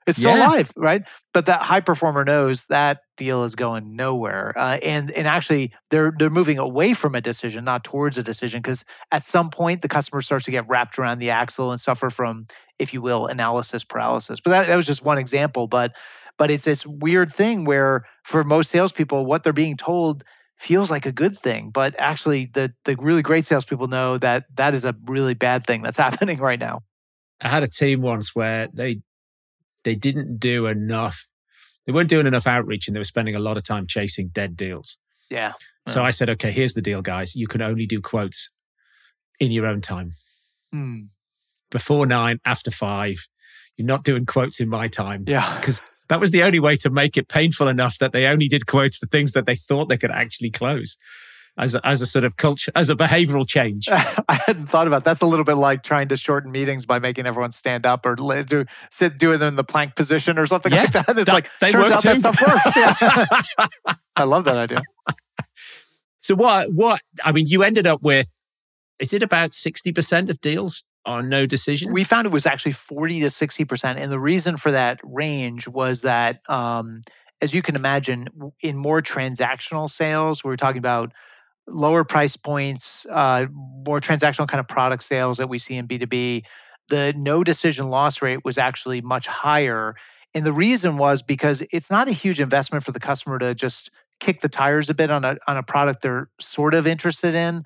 [0.08, 0.48] It's still yeah.
[0.48, 1.04] alive, right?
[1.34, 6.12] But that high performer knows that deal is going nowhere, uh, and and actually they're
[6.18, 9.88] they're moving away from a decision, not towards a decision, because at some point the
[9.88, 12.48] customer starts to get wrapped around the axle and suffer from,
[12.80, 14.40] if you will, analysis paralysis.
[14.40, 15.68] But that, that was just one example.
[15.68, 15.94] But
[16.38, 20.24] but it's this weird thing where for most salespeople, what they're being told
[20.60, 24.74] feels like a good thing, but actually the the really great salespeople know that that
[24.74, 26.82] is a really bad thing that's happening right now.
[27.42, 29.02] I had a team once where they
[29.84, 31.28] they didn't do enough.
[31.86, 34.56] They weren't doing enough outreach, and they were spending a lot of time chasing dead
[34.56, 34.98] deals.
[35.32, 35.54] Yeah.
[35.88, 37.36] So I said, okay, here's the deal, guys.
[37.36, 38.50] You can only do quotes
[39.40, 40.12] in your own time.
[40.74, 41.08] Mm.
[41.72, 43.28] Before nine, after five,
[43.76, 45.24] you're not doing quotes in my time.
[45.26, 45.58] Yeah.
[45.60, 48.66] Because that was the only way to make it painful enough that they only did
[48.66, 50.98] quotes for things that they thought they could actually close
[51.58, 53.88] as a, as a sort of culture, as a behavioral change.
[53.92, 55.12] I hadn't thought about that.
[55.12, 58.16] that's a little bit like trying to shorten meetings by making everyone stand up or
[58.16, 61.18] do sit doing them in the plank position or something yeah, like that.
[61.18, 62.20] It's that, like they turns out too.
[62.20, 63.50] that stuff works.
[63.86, 63.94] Yeah.
[64.16, 64.82] I love that idea.
[66.22, 68.30] So what what I mean, you ended up with
[69.00, 71.92] is it about sixty percent of deals on no decision?
[71.92, 73.98] We found it was actually 40 to 60%.
[73.98, 77.02] And the reason for that range was that, um,
[77.42, 78.28] as you can imagine,
[78.62, 81.14] in more transactional sales, we're talking about
[81.68, 86.44] lower price points, uh, more transactional kind of product sales that we see in B2B.
[86.90, 89.96] The no decision loss rate was actually much higher.
[90.34, 93.90] And the reason was because it's not a huge investment for the customer to just
[94.20, 97.64] kick the tires a bit on a on a product they're sort of interested in.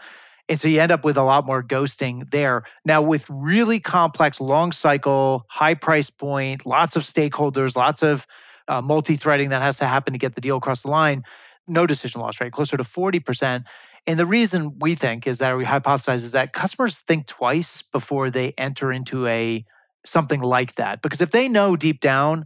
[0.49, 2.63] And so you end up with a lot more ghosting there.
[2.83, 8.27] Now, with really complex, long cycle, high price point, lots of stakeholders, lots of
[8.67, 11.23] uh, multi threading that has to happen to get the deal across the line,
[11.67, 13.63] no decision loss rate, closer to 40%.
[14.05, 18.29] And the reason we think is that we hypothesize is that customers think twice before
[18.29, 19.65] they enter into a
[20.05, 21.01] something like that.
[21.01, 22.45] Because if they know deep down,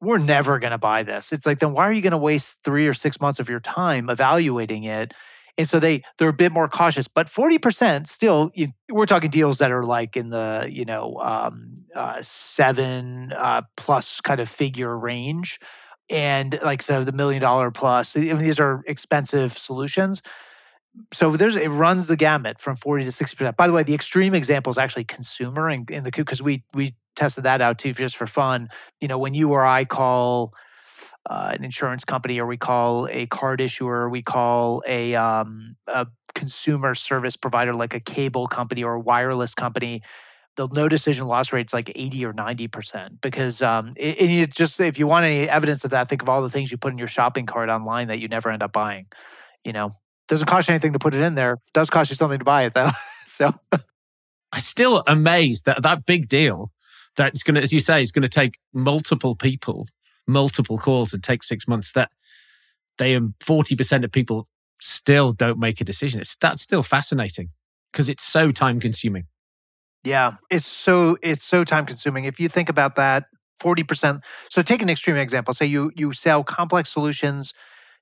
[0.00, 1.30] we're never going to buy this.
[1.30, 3.60] It's like, then why are you going to waste three or six months of your
[3.60, 5.12] time evaluating it
[5.56, 7.08] and so they they're a bit more cautious.
[7.08, 11.16] But forty percent still, you, we're talking deals that are like in the you know
[11.22, 15.60] um, uh, seven uh, plus kind of figure range,
[16.10, 18.16] and like so the million dollar plus.
[18.16, 20.22] I mean, these are expensive solutions.
[21.12, 23.56] So there's it runs the gamut from 40 to 60 percent.
[23.56, 26.94] By the way, the extreme example is actually consumer in, in the because we we
[27.16, 28.68] tested that out too just for fun.
[29.00, 30.54] You know, when you or I call
[31.28, 36.06] uh, an insurance company or we call a card issuer, we call a, um, a
[36.34, 40.02] consumer service provider like a cable company or a wireless company,
[40.56, 44.98] the no decision loss rate's like 80 or 90% because um, it, you just if
[44.98, 47.08] you want any evidence of that think of all the things you put in your
[47.08, 49.06] shopping cart online that you never end up buying
[49.64, 49.90] you know?
[50.28, 51.54] Doesn't cost you anything to put it in there.
[51.54, 52.90] It does cost you something to buy it though
[53.26, 53.52] so.
[53.72, 56.70] I'm still amazed that that big deal
[57.16, 59.86] that's going to as you say is going to take multiple people
[60.26, 62.10] multiple calls and take six months, that
[62.98, 64.48] they and 40% of people
[64.80, 66.20] still don't make a decision.
[66.20, 67.50] It's that's still fascinating
[67.92, 69.26] because it's so time consuming.
[70.02, 72.24] Yeah, it's so it's so time consuming.
[72.26, 73.24] If you think about that,
[73.60, 74.20] 40%.
[74.50, 75.54] So take an extreme example.
[75.54, 77.54] Say you you sell complex solutions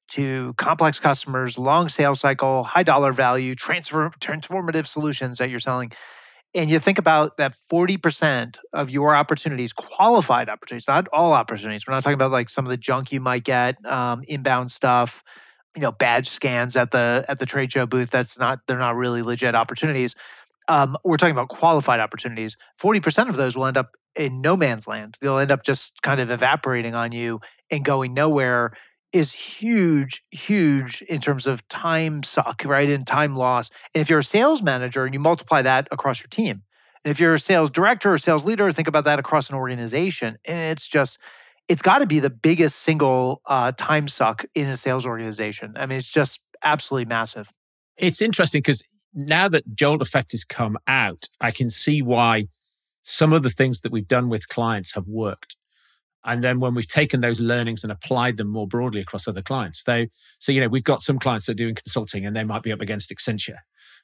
[0.08, 5.92] to complex customers, long sales cycle, high dollar value, transfer transformative solutions that you're selling
[6.54, 11.94] and you think about that 40% of your opportunities qualified opportunities not all opportunities we're
[11.94, 15.22] not talking about like some of the junk you might get um, inbound stuff
[15.74, 18.96] you know badge scans at the at the trade show booth that's not they're not
[18.96, 20.14] really legit opportunities.
[20.68, 22.56] Um, we're talking about qualified opportunities.
[22.80, 25.18] 40% of those will end up in no man's land.
[25.20, 28.76] They'll end up just kind of evaporating on you and going nowhere
[29.12, 32.88] is huge, huge in terms of time suck, right?
[32.88, 33.70] And time loss.
[33.94, 36.62] And if you're a sales manager and you multiply that across your team,
[37.04, 40.38] and if you're a sales director or sales leader, think about that across an organization.
[40.44, 41.18] And it's just,
[41.68, 45.74] it's got to be the biggest single uh, time suck in a sales organization.
[45.76, 47.50] I mean, it's just absolutely massive.
[47.96, 48.82] It's interesting because
[49.14, 52.46] now that Jolt Effect has come out, I can see why
[53.02, 55.56] some of the things that we've done with clients have worked.
[56.24, 59.82] And then when we've taken those learnings and applied them more broadly across other clients,
[59.82, 60.08] they,
[60.38, 62.72] so, you know, we've got some clients that are doing consulting and they might be
[62.72, 63.58] up against Accenture,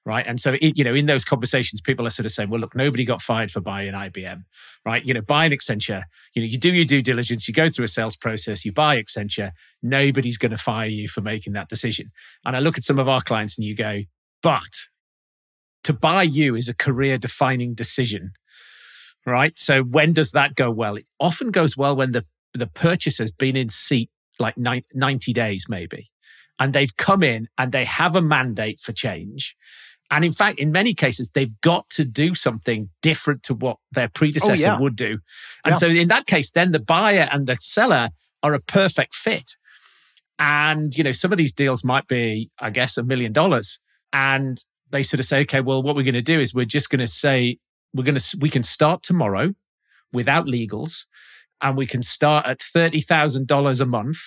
[0.04, 0.26] right?
[0.26, 2.74] And so, it, you know, in those conversations, people are sort of saying, well, look,
[2.74, 4.42] nobody got fired for buying IBM,
[4.84, 5.04] right?
[5.04, 6.02] You know, buying Accenture,
[6.34, 9.00] you know, you do your due diligence, you go through a sales process, you buy
[9.00, 9.52] Accenture,
[9.82, 12.10] nobody's going to fire you for making that decision.
[12.44, 14.02] And I look at some of our clients and you go,
[14.42, 14.88] but
[15.84, 18.32] to buy you is a career defining decision
[19.28, 19.58] right?
[19.58, 20.96] So when does that go well?
[20.96, 22.24] It often goes well when the,
[22.54, 26.10] the purchaser's been in seat like 90 days, maybe,
[26.58, 29.56] and they've come in and they have a mandate for change.
[30.10, 34.08] And in fact, in many cases, they've got to do something different to what their
[34.08, 34.78] predecessor oh, yeah.
[34.78, 35.18] would do.
[35.64, 35.74] And yeah.
[35.74, 38.10] so in that case, then the buyer and the seller
[38.42, 39.56] are a perfect fit.
[40.38, 43.78] And, you know, some of these deals might be, I guess, a million dollars.
[44.12, 44.58] And
[44.90, 47.00] they sort of say, okay, well, what we're going to do is we're just going
[47.00, 47.58] to say,
[47.94, 49.54] we're going to we can start tomorrow
[50.12, 51.04] without legals
[51.60, 54.18] and we can start at $30,000 a month.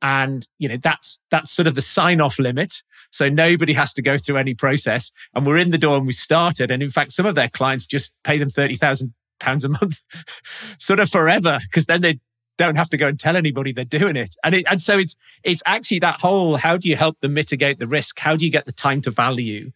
[0.00, 2.82] And you know that's that's sort of the sign off limit.
[3.10, 6.12] So nobody has to go through any process and we're in the door and we
[6.12, 6.70] started.
[6.70, 10.00] And in fact some of their clients just pay them 30,000 pounds a month
[10.78, 12.18] sort of forever because then they
[12.58, 14.34] don't have to go and tell anybody they're doing it.
[14.42, 15.14] And it, and so it's
[15.44, 18.18] it's actually that whole how do you help them mitigate the risk?
[18.18, 19.70] How do you get the time to value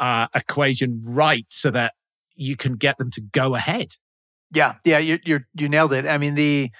[0.00, 1.92] uh, equation right so that
[2.36, 3.96] you can get them to go ahead.
[4.52, 6.06] Yeah, yeah, you you you nailed it.
[6.06, 6.70] I mean, the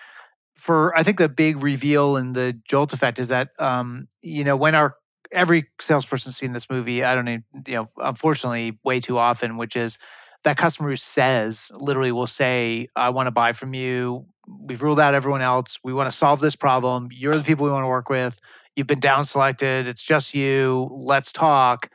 [0.56, 4.56] for I think the big reveal in the jolt effect is that um, you know
[4.56, 4.96] when our
[5.32, 9.74] every salesperson's seen this movie, I don't know, you know, unfortunately, way too often, which
[9.74, 9.98] is
[10.44, 14.26] that customer who says literally will say, "I want to buy from you.
[14.46, 15.78] We've ruled out everyone else.
[15.82, 17.08] We want to solve this problem.
[17.10, 18.38] You're the people we want to work with.
[18.76, 19.88] You've been down selected.
[19.88, 20.88] It's just you.
[20.92, 21.90] Let's talk."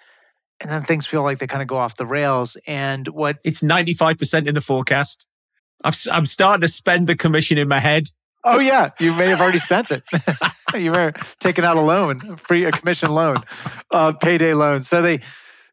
[0.60, 2.58] And then things feel like they kind of go off the rails.
[2.68, 5.26] And what it's 95% in the forecast.
[5.84, 8.10] i am starting to spend the commission in my head.
[8.44, 10.04] Oh yeah, you may have already spent it.
[10.78, 13.38] you were taking out a loan, free a commission loan,
[13.92, 14.84] uh, payday loan.
[14.84, 15.20] So they,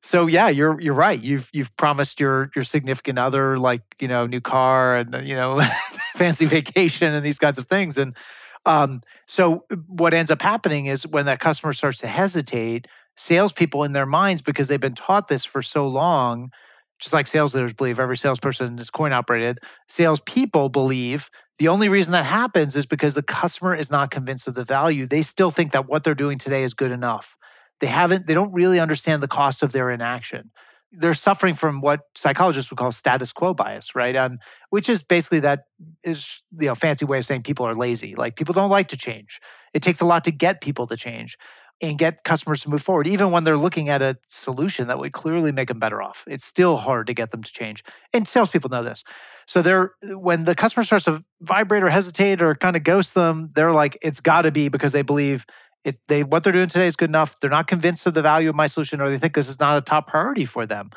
[0.02, 1.20] so yeah, you're you're right.
[1.20, 5.60] You've you've promised your your significant other like you know new car and you know
[6.14, 7.98] fancy vacation and these kinds of things.
[7.98, 8.16] And
[8.64, 13.92] um, so what ends up happening is when that customer starts to hesitate, salespeople in
[13.92, 16.50] their minds because they've been taught this for so long,
[16.98, 19.58] just like sales leaders believe every salesperson is coin operated,
[19.88, 24.54] salespeople believe the only reason that happens is because the customer is not convinced of
[24.54, 25.06] the value.
[25.06, 27.36] They still think that what they're doing today is good enough.
[27.80, 30.50] They haven't, they don't really understand the cost of their inaction.
[30.92, 34.14] They're suffering from what psychologists would call status quo bias, right?
[34.14, 34.38] And
[34.70, 35.64] which is basically that
[36.04, 38.14] is you know fancy way of saying people are lazy.
[38.14, 39.40] Like people don't like to change.
[39.74, 41.36] It takes a lot to get people to change
[41.82, 45.12] and get customers to move forward, even when they're looking at a solution that would
[45.12, 46.24] clearly make them better off.
[46.26, 47.84] It's still hard to get them to change.
[48.12, 49.04] And salespeople know this.
[49.46, 53.50] So they're when the customer starts to vibrate or hesitate or kind of ghost them,
[53.54, 55.44] they're like, it's gotta be because they believe
[55.84, 57.38] it they what they're doing today is good enough.
[57.40, 59.78] They're not convinced of the value of my solution, or they think this is not
[59.78, 60.90] a top priority for them.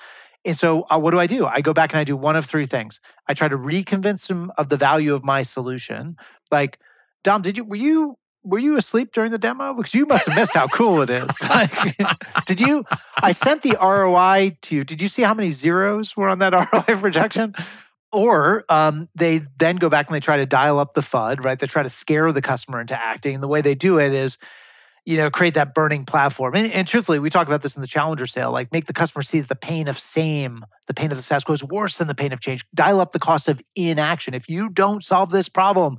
[0.45, 1.45] And so, uh, what do I do?
[1.45, 2.99] I go back and I do one of three things.
[3.27, 6.15] I try to reconvince them of the value of my solution.
[6.49, 6.79] Like,
[7.23, 9.73] Dom, did you were you were you asleep during the demo?
[9.73, 11.27] Because you must have missed how cool it is.
[11.49, 11.97] Like,
[12.45, 12.85] did you?
[13.15, 14.83] I sent the ROI to you.
[14.83, 17.55] Did you see how many zeros were on that ROI projection?
[18.11, 21.59] Or um, they then go back and they try to dial up the FUD, right?
[21.59, 23.35] They try to scare the customer into acting.
[23.35, 24.37] And the way they do it is,
[25.05, 26.55] you know, create that burning platform.
[26.55, 29.23] And, and truthfully, we talk about this in the challenger sale, like make the customer
[29.23, 32.07] see that the pain of same, the pain of the status quo is worse than
[32.07, 32.65] the pain of change.
[32.73, 34.33] Dial up the cost of inaction.
[34.33, 35.97] If you don't solve this problem,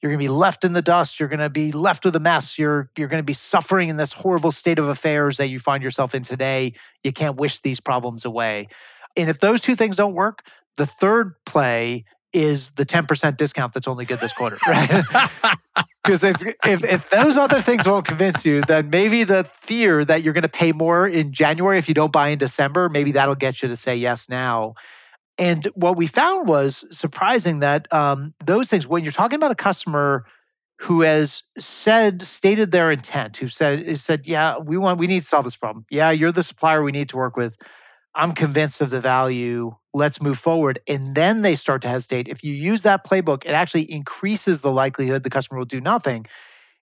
[0.00, 1.20] you're going to be left in the dust.
[1.20, 2.58] You're going to be left with a mess.
[2.58, 5.82] You're you're going to be suffering in this horrible state of affairs that you find
[5.82, 6.74] yourself in today.
[7.02, 8.68] You can't wish these problems away.
[9.16, 10.42] And if those two things don't work,
[10.76, 15.04] the third play is the 10% discount that's only good this quarter, right?
[16.02, 20.32] Because if, if those other things won't convince you, then maybe the fear that you're
[20.32, 23.60] going to pay more in January if you don't buy in December, maybe that'll get
[23.60, 24.74] you to say yes now.
[25.38, 29.56] And what we found was surprising that um, those things, when you're talking about a
[29.56, 30.26] customer
[30.80, 35.26] who has said, stated their intent, who said, said, yeah, we want, we need to
[35.26, 35.84] solve this problem.
[35.90, 37.56] Yeah, you're the supplier we need to work with.
[38.14, 39.76] I'm convinced of the value.
[39.94, 40.80] Let's move forward.
[40.86, 42.28] And then they start to hesitate.
[42.28, 46.26] If you use that playbook, it actually increases the likelihood the customer will do nothing.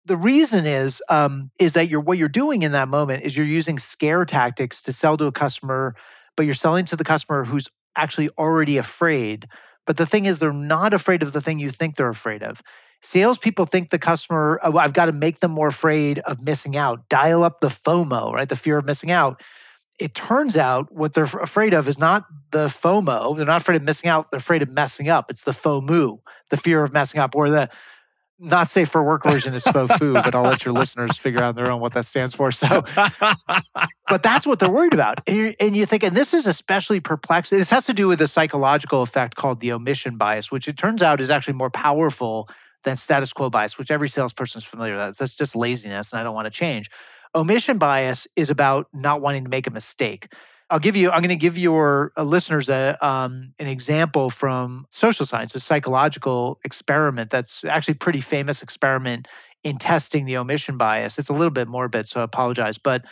[0.07, 3.45] The reason is um, is that you're what you're doing in that moment is you're
[3.45, 5.97] using scare tactics to sell to a customer,
[6.35, 7.69] but you're selling to the customer who's
[7.99, 9.49] actually already afraid.
[9.87, 12.63] But the thing is, they're not afraid of the thing you think they're afraid of.
[13.03, 17.09] Salespeople think the customer, oh, I've got to make them more afraid of missing out,
[17.09, 18.49] dial up the FOMO, right?
[18.49, 19.43] The fear of missing out.
[19.99, 23.37] it turns out what they're afraid of is not the FOMO.
[23.37, 24.31] They're not afraid of missing out.
[24.31, 25.31] They're afraid of messing up.
[25.31, 26.21] It's the FOMO,
[26.51, 27.69] the fear of messing up, or the
[28.39, 31.55] not safe for work version is FOFU, but I'll let your listeners figure out on
[31.57, 32.53] their own what that stands for.
[32.53, 32.85] So,
[34.09, 35.21] but that's what they're worried about.
[35.27, 37.59] And, you and you think, and this is especially perplexing.
[37.59, 41.03] This has to do with a psychological effect called the omission bias, which it turns
[41.03, 42.49] out is actually more powerful
[42.85, 45.17] than status quo bias, which every salesperson is familiar with.
[45.17, 46.91] That's just laziness, and I don't want to change.
[47.35, 50.33] Omission bias is about not wanting to make a mistake.
[50.71, 51.11] I'll give you.
[51.11, 55.61] I'm going to give your uh, listeners a um, an example from social science, a
[55.61, 59.29] psychological experiment that's actually pretty famous experiment
[59.65, 61.19] in testing the omission bias.
[61.19, 62.77] It's a little bit morbid, so I apologize.
[62.77, 63.03] But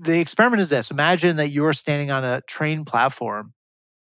[0.00, 3.52] the experiment is this: Imagine that you're standing on a train platform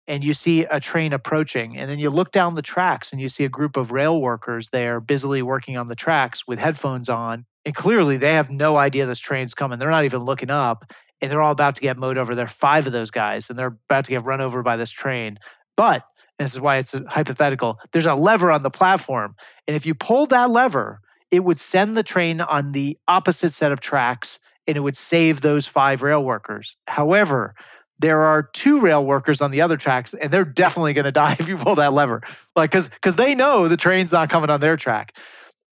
[0.05, 3.29] and you see a train approaching, and then you look down the tracks and you
[3.29, 7.45] see a group of rail workers there busily working on the tracks with headphones on.
[7.63, 9.79] And clearly, they have no idea this train's coming.
[9.79, 10.91] They're not even looking up
[11.23, 12.35] and they're all about to get mowed over.
[12.35, 14.91] There are five of those guys, and they're about to get run over by this
[14.91, 15.39] train.
[15.77, 16.03] But
[16.37, 17.79] this is why it's hypothetical.
[17.93, 20.99] There's a lever on the platform, and if you pull that lever,
[21.31, 25.39] it would send the train on the opposite set of tracks, and it would save
[25.39, 26.75] those five rail workers.
[26.87, 27.55] However,
[27.99, 31.37] there are two rail workers on the other tracks, and they're definitely going to die
[31.39, 32.21] if you pull that lever,
[32.53, 35.13] like because because they know the train's not coming on their track.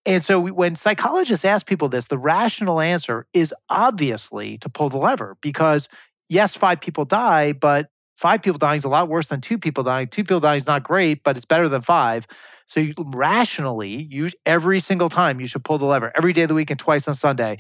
[0.06, 4.98] And so when psychologists ask people this, the rational answer is obviously to pull the
[4.98, 5.90] lever because
[6.28, 9.84] yes, five people die, but five people dying is a lot worse than two people
[9.84, 10.08] dying.
[10.08, 12.26] Two people dying is not great, but it's better than five.
[12.66, 16.48] So you, rationally, you every single time you should pull the lever every day of
[16.48, 17.58] the week and twice on Sunday.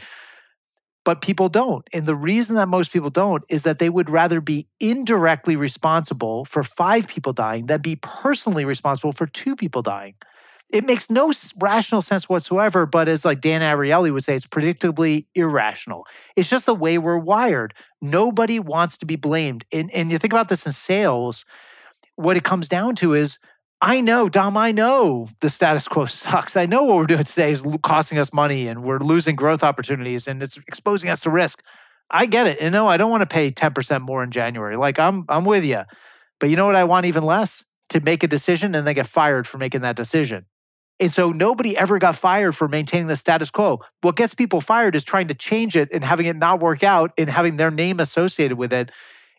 [1.03, 1.85] But people don't.
[1.91, 6.45] And the reason that most people don't is that they would rather be indirectly responsible
[6.45, 10.13] for five people dying than be personally responsible for two people dying
[10.71, 12.85] it makes no rational sense whatsoever.
[12.85, 16.07] But as like Dan Ariely would say, it's predictably irrational.
[16.35, 17.73] It's just the way we're wired.
[18.01, 19.65] Nobody wants to be blamed.
[19.71, 21.45] And, and you think about this in sales,
[22.15, 23.37] what it comes down to is
[23.81, 26.55] I know, Dom, I know the status quo sucks.
[26.55, 30.27] I know what we're doing today is costing us money and we're losing growth opportunities
[30.27, 31.61] and it's exposing us to risk.
[32.09, 32.59] I get it.
[32.61, 34.77] And no, I don't want to pay 10% more in January.
[34.77, 35.81] Like I'm I'm with you.
[36.39, 37.63] But you know what I want even less?
[37.89, 40.45] To make a decision and then get fired for making that decision.
[41.01, 43.79] And so nobody ever got fired for maintaining the status quo.
[44.01, 47.11] What gets people fired is trying to change it and having it not work out
[47.17, 48.91] and having their name associated with it.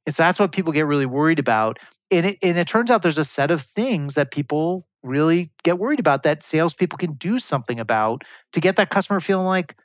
[0.05, 1.79] And so that's what people get really worried about.
[2.11, 5.79] And it, and it turns out there's a set of things that people really get
[5.79, 9.77] worried about that salespeople can do something about to get that customer feeling like,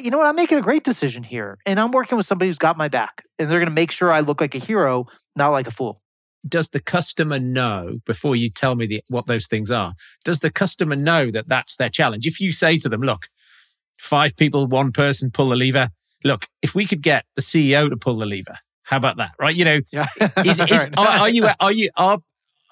[0.00, 1.58] you know what, I'm making a great decision here.
[1.66, 3.24] And I'm working with somebody who's got my back.
[3.40, 6.00] And they're going to make sure I look like a hero, not like a fool
[6.46, 9.94] does the customer know before you tell me the, what those things are?
[10.24, 12.26] Does the customer know that that's their challenge?
[12.26, 13.28] If you say to them, look,
[13.98, 15.90] five people, one person pull the lever.
[16.22, 19.32] Look, if we could get the CEO to pull the lever, how about that?
[19.38, 19.54] Right?
[19.54, 20.06] You know, yeah.
[20.44, 22.18] is, is, are, are, you are you are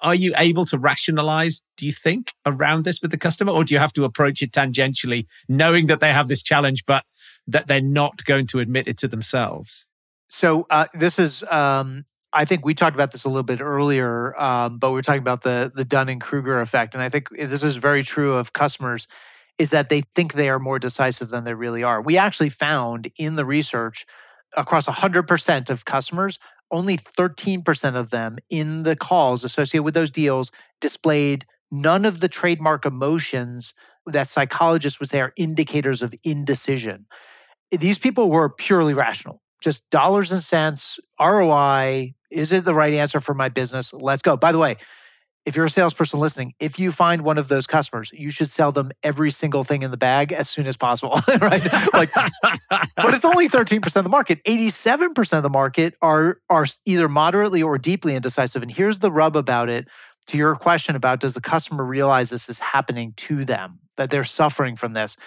[0.01, 1.61] are you able to rationalize?
[1.77, 4.51] Do you think around this with the customer, or do you have to approach it
[4.51, 7.05] tangentially, knowing that they have this challenge, but
[7.47, 9.85] that they're not going to admit it to themselves?
[10.29, 14.39] So uh, this is um, I think we talked about this a little bit earlier,
[14.39, 17.63] um, but we are talking about the the Dunning Kruger effect, and I think this
[17.63, 19.07] is very true of customers,
[19.57, 22.01] is that they think they are more decisive than they really are.
[22.01, 24.05] We actually found in the research
[24.55, 26.39] across 100% of customers,
[26.71, 32.29] only 13% of them in the calls associated with those deals displayed none of the
[32.29, 33.73] trademark emotions
[34.05, 37.05] that psychologists would say are indicators of indecision.
[37.71, 42.13] These people were purely rational just dollars and cents, ROI.
[42.33, 43.93] Is it the right answer for my business?
[43.93, 44.35] Let's go.
[44.37, 44.77] By the way,
[45.45, 48.71] if you're a salesperson listening, if you find one of those customers, you should sell
[48.71, 51.93] them every single thing in the bag as soon as possible, right?
[51.93, 54.43] Like, but it's only 13% of the market.
[54.45, 58.61] 87% of the market are are either moderately or deeply indecisive.
[58.61, 59.87] And here's the rub about it.
[60.27, 64.23] To your question about does the customer realize this is happening to them, that they're
[64.23, 65.17] suffering from this?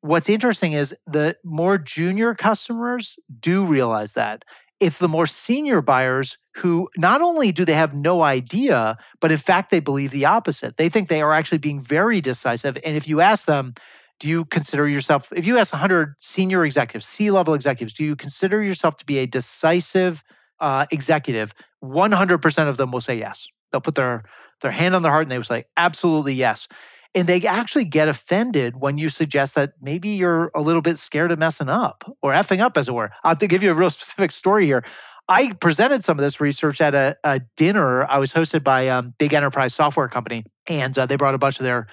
[0.00, 4.44] What's interesting is the more junior customers do realize that.
[4.80, 9.38] It's the more senior buyers who not only do they have no idea, but in
[9.38, 10.76] fact, they believe the opposite.
[10.76, 12.78] They think they are actually being very decisive.
[12.84, 13.74] And if you ask them,
[14.20, 18.16] do you consider yourself, if you ask 100 senior executives, C level executives, do you
[18.16, 20.22] consider yourself to be a decisive
[20.60, 21.54] uh, executive?
[21.82, 23.48] 100% of them will say yes.
[23.70, 24.24] They'll put their,
[24.62, 26.66] their hand on their heart and they will say, absolutely yes.
[27.14, 31.32] And they actually get offended when you suggest that maybe you're a little bit scared
[31.32, 33.10] of messing up or effing up, as it were.
[33.24, 34.84] I'll to give you a real specific story here.
[35.28, 38.04] I presented some of this research at a, a dinner.
[38.04, 41.38] I was hosted by a um, big enterprise software company, and uh, they brought a
[41.38, 41.88] bunch of their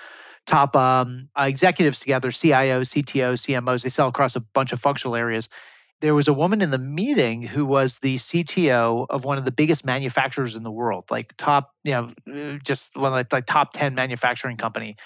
[0.46, 3.84] top um, executives together CIOs, CTOs, CMOs.
[3.84, 5.50] They sell across a bunch of functional areas.
[6.02, 9.52] There was a woman in the meeting who was the CTO of one of the
[9.52, 13.46] biggest manufacturers in the world, like top, you know, uh, just one of the like
[13.46, 14.98] top 10 manufacturing company.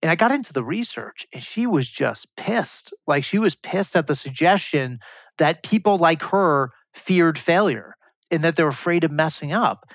[0.00, 2.92] And I got into the research and she was just pissed.
[3.06, 5.00] Like she was pissed at the suggestion
[5.38, 7.96] that people like her feared failure
[8.30, 9.88] and that they're afraid of messing up.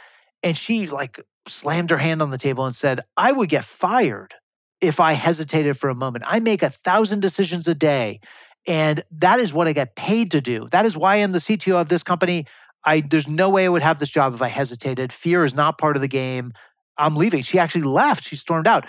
[0.43, 4.33] And she like slammed her hand on the table and said, I would get fired
[4.81, 6.25] if I hesitated for a moment.
[6.27, 8.19] I make a thousand decisions a day.
[8.65, 10.67] And that is what I get paid to do.
[10.71, 12.45] That is why I'm the CTO of this company.
[12.85, 15.11] I there's no way I would have this job if I hesitated.
[15.11, 16.53] Fear is not part of the game.
[16.97, 17.41] I'm leaving.
[17.41, 18.23] She actually left.
[18.23, 18.85] She stormed out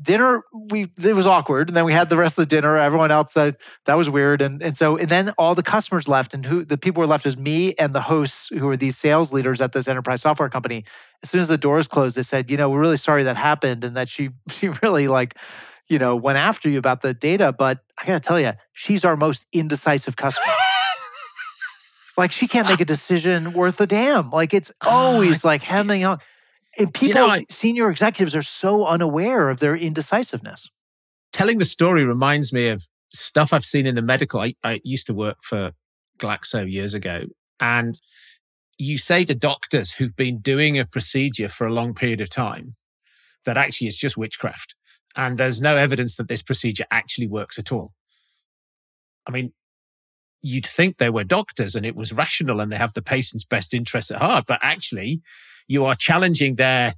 [0.00, 3.10] dinner we it was awkward and then we had the rest of the dinner everyone
[3.10, 3.56] else said
[3.86, 6.76] that was weird and and so and then all the customers left and who the
[6.76, 9.88] people were left is me and the hosts who were these sales leaders at this
[9.88, 10.84] enterprise software company
[11.22, 13.84] as soon as the doors closed they said you know we're really sorry that happened
[13.84, 15.34] and that she she really like
[15.88, 19.16] you know went after you about the data but i gotta tell you she's our
[19.16, 20.52] most indecisive customer
[22.16, 26.04] like she can't make a decision worth a damn like it's oh always like hemming
[26.04, 26.18] on
[26.78, 30.68] and people, you know, I, senior executives are so unaware of their indecisiveness.
[31.32, 34.40] Telling the story reminds me of stuff I've seen in the medical.
[34.40, 35.72] I, I used to work for
[36.18, 37.24] Glaxo years ago,
[37.60, 37.98] and
[38.78, 42.74] you say to doctors who've been doing a procedure for a long period of time
[43.44, 44.74] that actually it's just witchcraft.
[45.16, 47.92] And there's no evidence that this procedure actually works at all.
[49.26, 49.52] I mean,
[50.42, 53.74] you'd think they were doctors and it was rational and they have the patient's best
[53.74, 55.22] interests at heart, but actually,
[55.66, 56.94] you are challenging their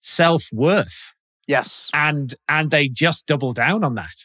[0.00, 1.14] self-worth.
[1.46, 1.88] Yes.
[1.92, 4.24] And and they just double down on that.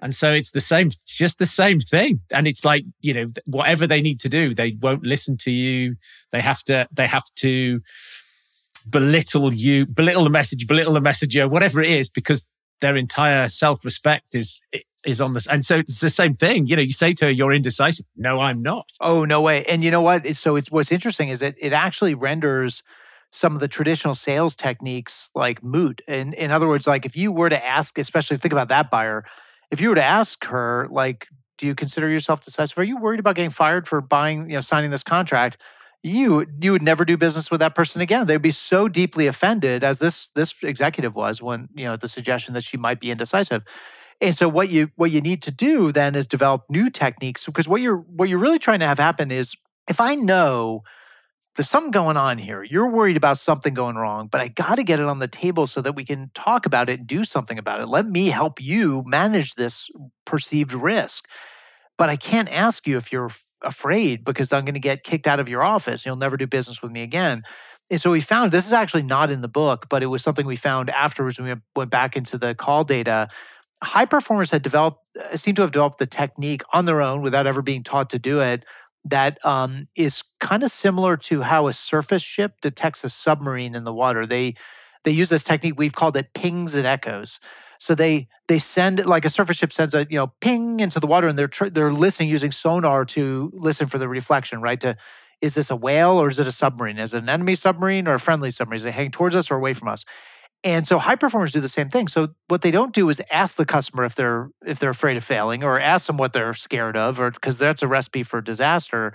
[0.00, 2.20] And so it's the same, it's just the same thing.
[2.30, 5.96] And it's like, you know, whatever they need to do, they won't listen to you.
[6.30, 7.80] They have to, they have to
[8.88, 12.44] belittle you, belittle the message, belittle the messenger, whatever it is, because
[12.84, 14.60] their entire self-respect is
[15.04, 15.46] is on this.
[15.46, 16.66] And so it's the same thing.
[16.66, 18.06] You know, you say to her, you're indecisive.
[18.16, 18.90] No, I'm not.
[19.00, 19.64] Oh, no way.
[19.64, 20.36] And you know what?
[20.36, 22.82] So it's what's interesting is that it actually renders
[23.30, 26.02] some of the traditional sales techniques like moot.
[26.06, 29.24] And in other words, like if you were to ask, especially think about that buyer,
[29.70, 31.26] if you were to ask her, like,
[31.58, 32.78] do you consider yourself decisive?
[32.78, 35.58] Are you worried about getting fired for buying, you know, signing this contract?
[36.04, 38.26] You you would never do business with that person again.
[38.26, 42.52] They'd be so deeply offended, as this this executive was when you know the suggestion
[42.54, 43.62] that she might be indecisive.
[44.20, 47.66] And so what you what you need to do then is develop new techniques because
[47.66, 49.54] what you're what you're really trying to have happen is
[49.88, 50.84] if I know
[51.56, 52.64] there's something going on here.
[52.64, 55.66] You're worried about something going wrong, but I got to get it on the table
[55.66, 57.86] so that we can talk about it and do something about it.
[57.86, 59.88] Let me help you manage this
[60.24, 61.24] perceived risk.
[61.96, 63.30] But I can't ask you if you're
[63.64, 66.02] afraid because I'm going to get kicked out of your office.
[66.02, 67.42] and You'll never do business with me again.
[67.90, 70.46] And so we found this is actually not in the book, but it was something
[70.46, 73.28] we found afterwards when we went back into the call data.
[73.82, 77.46] High performers had developed, uh, seem to have developed the technique on their own without
[77.46, 78.64] ever being taught to do it
[79.06, 83.84] that um, is kind of similar to how a surface ship detects a submarine in
[83.84, 84.26] the water.
[84.26, 84.54] They
[85.04, 87.38] they use this technique we've called it pings and echoes.
[87.78, 91.06] So they they send like a surface ship sends a you know ping into the
[91.06, 94.80] water and they're tr- they're listening using sonar to listen for the reflection, right?
[94.80, 94.96] To
[95.40, 96.98] is this a whale or is it a submarine?
[96.98, 98.80] Is it an enemy submarine or a friendly submarine?
[98.80, 100.04] Is it heading towards us or away from us?
[100.62, 102.08] And so high performers do the same thing.
[102.08, 105.24] So what they don't do is ask the customer if they're if they're afraid of
[105.24, 109.12] failing or ask them what they're scared of or because that's a recipe for disaster.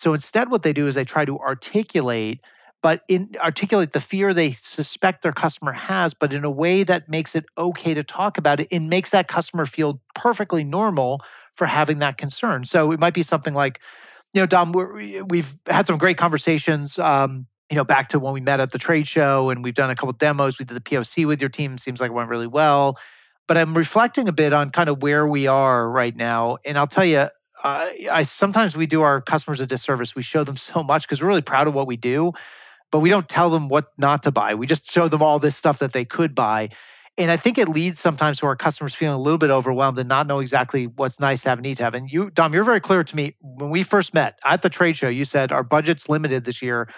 [0.00, 2.40] So instead what they do is they try to articulate
[2.82, 7.08] but in articulate the fear they suspect their customer has but in a way that
[7.08, 11.20] makes it okay to talk about it and makes that customer feel perfectly normal
[11.56, 12.64] for having that concern.
[12.64, 13.80] So it might be something like
[14.32, 18.32] you know, Dom, we have had some great conversations um, you know, back to when
[18.32, 20.58] we met at the trade show and we've done a couple demos.
[20.58, 21.78] We did the POC with your team.
[21.78, 22.98] Seems like it went really well.
[23.46, 26.58] But I'm reflecting a bit on kind of where we are right now.
[26.64, 27.28] And I'll tell you,
[27.62, 30.14] I sometimes we do our customers a disservice.
[30.14, 32.32] We show them so much because we're really proud of what we do,
[32.90, 34.54] but we don't tell them what not to buy.
[34.54, 36.70] We just show them all this stuff that they could buy.
[37.18, 40.08] And I think it leads sometimes to our customers feeling a little bit overwhelmed and
[40.08, 41.94] not know exactly what's nice to have and need to have.
[41.94, 44.96] And you, Dom, you're very clear to me when we first met at the trade
[44.96, 45.08] show.
[45.08, 46.88] You said our budget's limited this year.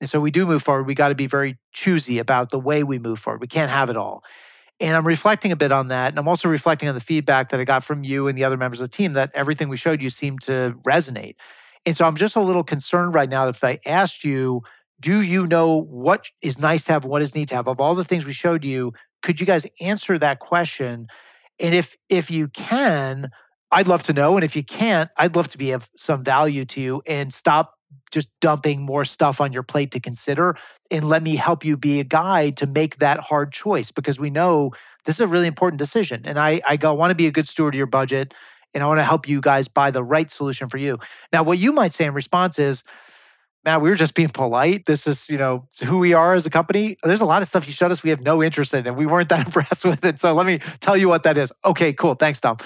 [0.00, 0.86] And so we do move forward.
[0.86, 3.40] We got to be very choosy about the way we move forward.
[3.40, 4.24] We can't have it all.
[4.78, 6.08] And I'm reflecting a bit on that.
[6.08, 8.56] And I'm also reflecting on the feedback that I got from you and the other
[8.56, 11.36] members of the team that everything we showed you seemed to resonate.
[11.86, 14.62] And so I'm just a little concerned right now that if I asked you,
[15.00, 17.68] do you know what is nice to have, what is need to have?
[17.68, 18.92] Of all the things we showed you,
[19.22, 21.08] could you guys answer that question?
[21.58, 23.30] And if if you can,
[23.70, 24.36] I'd love to know.
[24.36, 27.74] And if you can't, I'd love to be of some value to you and stop
[28.10, 30.56] just dumping more stuff on your plate to consider
[30.90, 34.30] and let me help you be a guide to make that hard choice because we
[34.30, 34.70] know
[35.04, 37.74] this is a really important decision and i i want to be a good steward
[37.74, 38.32] of your budget
[38.74, 40.98] and I want to help you guys buy the right solution for you.
[41.32, 42.82] Now, what you might say in response is,
[43.64, 44.86] Matt, we were just being polite.
[44.86, 46.96] This is, you know, who we are as a company.
[47.02, 49.06] There's a lot of stuff you showed us we have no interest in, and we
[49.06, 50.18] weren't that impressed with it.
[50.18, 51.52] So let me tell you what that is.
[51.64, 52.14] Okay, cool.
[52.14, 52.56] Thanks, Dom.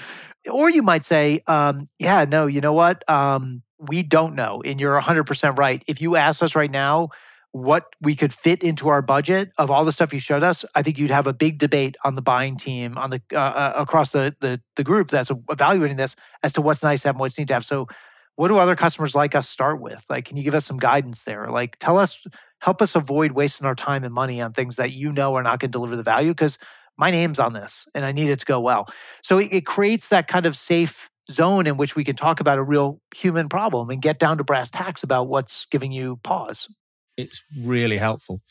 [0.50, 3.08] Or you might say, um, yeah, no, you know what?
[3.10, 4.62] Um, we don't know.
[4.64, 5.82] And you're 100% right.
[5.86, 7.10] If you ask us right now,
[7.52, 10.82] what we could fit into our budget of all the stuff you showed us, I
[10.82, 14.10] think you'd have a big debate on the buying team, on the uh, uh across
[14.10, 17.38] the, the the group that's evaluating this as to what's nice to have and what's
[17.38, 17.64] need to have.
[17.64, 17.88] So
[18.36, 20.02] what do other customers like us start with?
[20.08, 21.50] Like, can you give us some guidance there?
[21.50, 22.20] Like, tell us,
[22.60, 25.58] help us avoid wasting our time and money on things that you know are not
[25.58, 26.58] going to deliver the value because
[26.98, 28.88] my name's on this and I need it to go well.
[29.22, 32.58] So it, it creates that kind of safe zone in which we can talk about
[32.58, 36.68] a real human problem and get down to brass tacks about what's giving you pause.
[37.16, 38.42] It's really helpful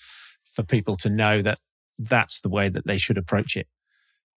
[0.54, 1.60] for people to know that
[1.98, 3.68] that's the way that they should approach it.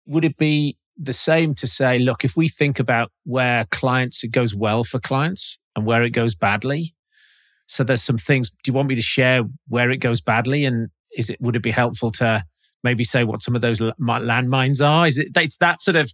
[0.07, 4.33] Would it be the same to say, look, if we think about where clients, it
[4.33, 6.95] goes well for clients and where it goes badly.
[7.67, 10.65] So there's some things, do you want me to share where it goes badly?
[10.65, 12.45] And is it, would it be helpful to
[12.83, 15.07] maybe say what some of those landmines are?
[15.07, 16.13] Is it, it's that sort of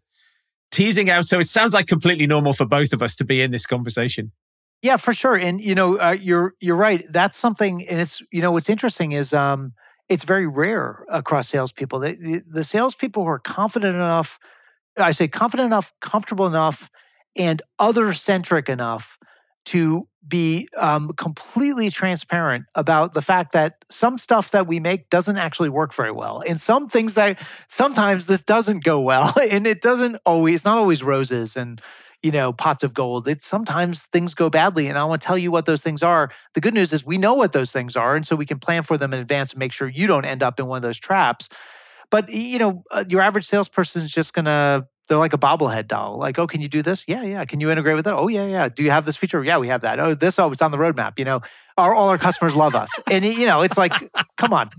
[0.70, 1.24] teasing out.
[1.24, 4.32] So it sounds like completely normal for both of us to be in this conversation.
[4.82, 5.36] Yeah, for sure.
[5.36, 7.06] And you know, uh, you're you're right.
[7.10, 9.72] That's something, and it's you know, what's interesting is um,
[10.10, 12.00] it's very rare across salespeople.
[12.00, 14.38] The, the, the salespeople who are confident enough
[14.96, 16.88] I say confident enough, comfortable enough,
[17.36, 19.18] and other centric enough
[19.66, 25.36] to be um, completely transparent about the fact that some stuff that we make doesn't
[25.36, 27.38] actually work very well and some things that
[27.68, 31.80] sometimes this doesn't go well and it doesn't always it's not always roses and
[32.22, 33.28] you know pots of gold.
[33.28, 36.30] It's sometimes things go badly and i want to tell you what those things are.
[36.54, 38.82] The good news is we know what those things are and so we can plan
[38.82, 40.98] for them in advance and make sure you don't end up in one of those
[40.98, 41.48] traps
[42.10, 46.18] but you know, uh, your average salesperson is just gonna they're like a bobblehead doll.
[46.18, 47.04] Like, oh, can you do this?
[47.06, 47.44] Yeah, yeah.
[47.44, 48.12] Can you integrate with it?
[48.12, 48.68] Oh, yeah, yeah.
[48.68, 49.44] Do you have this feature?
[49.44, 50.00] Yeah, we have that.
[50.00, 50.38] Oh, this.
[50.38, 51.18] Oh, it's on the roadmap.
[51.18, 51.42] You know,
[51.76, 53.92] our, all our customers love us, and you know, it's like,
[54.38, 54.70] come on,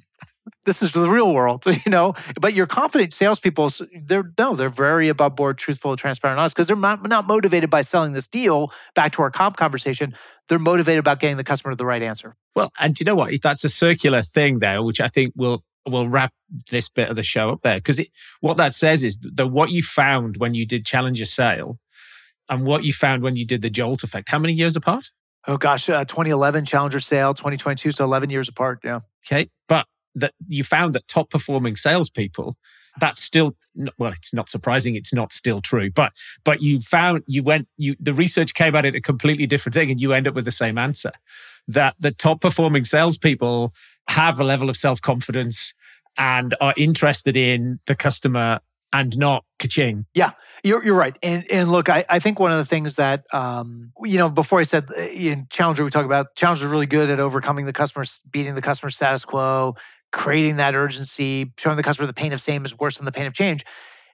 [0.65, 1.63] this is the real world.
[1.85, 3.69] You know, but your confident salespeople,
[4.01, 7.81] they're no, they're very above board, truthful, transparent, honest because they're not, not motivated by
[7.81, 8.71] selling this deal.
[8.95, 10.15] Back to our comp conversation,
[10.47, 12.35] they're motivated about getting the customer the right answer.
[12.55, 13.39] Well, and you know what?
[13.41, 16.33] That's a circular thing there, which I think will we'll wrap
[16.71, 18.01] this bit of the show up there because
[18.41, 21.79] what that says is that what you found when you did Challenger Sale
[22.49, 25.11] and what you found when you did the Jolt effect, how many years apart?
[25.47, 28.79] Oh gosh, uh, 2011 Challenger Sale, 2022, so 11 years apart.
[28.83, 28.99] Yeah.
[29.25, 32.57] Okay, but that you found that top performing salespeople,
[32.99, 33.55] that's still
[33.97, 34.95] well, it's not surprising.
[34.95, 36.13] It's not still true, but
[36.43, 39.91] but you found you went you the research came at it a completely different thing,
[39.91, 41.11] and you end up with the same answer.
[41.67, 43.73] That the top performing salespeople
[44.07, 45.73] have a level of self confidence
[46.17, 48.59] and are interested in the customer
[48.93, 50.05] and not kaching.
[50.13, 50.31] Yeah,
[50.63, 51.17] you're, you're right.
[51.21, 54.59] And, and look, I, I think one of the things that, um, you know, before
[54.59, 58.05] I said uh, in Challenger, we talk about Challenger really good at overcoming the customer,
[58.31, 59.75] beating the customer status quo,
[60.13, 63.25] creating that urgency, showing the customer the pain of same is worse than the pain
[63.25, 63.65] of change.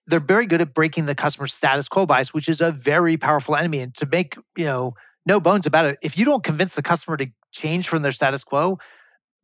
[0.08, 3.56] They're very good at breaking the customer status quo bias, which is a very powerful
[3.56, 3.80] enemy.
[3.82, 4.96] And to make, you know,
[5.28, 8.44] no bones about it, if you don't convince the customer to change from their status
[8.44, 8.80] quo,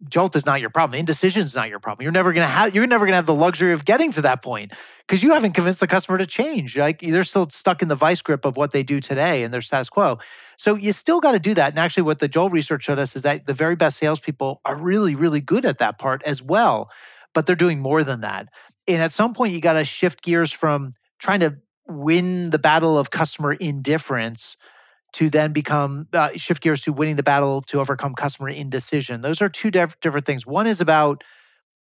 [0.08, 1.00] jolt is not your problem.
[1.00, 2.04] Indecision is not your problem.
[2.04, 4.74] You're never gonna have you're never gonna have the luxury of getting to that point
[5.00, 6.78] because you haven't convinced the customer to change.
[6.78, 9.62] Like they're still stuck in the vice grip of what they do today and their
[9.62, 10.20] status quo.
[10.58, 11.70] So you still got to do that.
[11.70, 14.76] And actually, what the Jolt research showed us is that the very best salespeople are
[14.76, 16.90] really, really good at that part as well.
[17.34, 18.48] But they're doing more than that.
[18.88, 21.58] And at some point, you got to shift gears from trying to
[21.88, 24.58] win the battle of customer indifference
[25.18, 29.22] to then become uh, shift gears to winning the battle to overcome customer indecision.
[29.22, 30.46] Those are two diff- different things.
[30.46, 31.24] One is about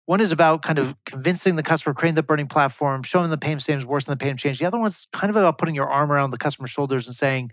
[0.07, 3.57] one is about kind of convincing the customer, creating the burning platform, showing the pain
[3.57, 4.57] is worse than the pain of change.
[4.57, 7.51] The other one's kind of about putting your arm around the customer's shoulders and saying,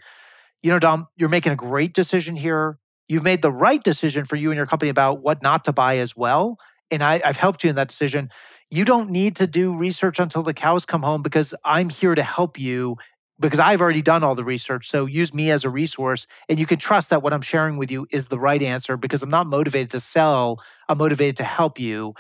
[0.63, 2.79] you know, Dom, you're making a great decision here.
[3.09, 5.99] You've made the right decision for you and your company about what not to buy
[5.99, 6.59] as well.
[6.91, 8.31] And I, I've helped you in that decision.
[8.71, 12.23] You don't need to do research until the cows come home because I'm here to
[12.23, 12.97] help you
[13.39, 14.89] because I've already done all the research.
[14.89, 16.27] So use me as a resource.
[16.49, 19.23] And you can trust that what I'm sharing with you is the right answer because
[19.23, 22.15] I'm not motivated to sell, I'm motivated to help you.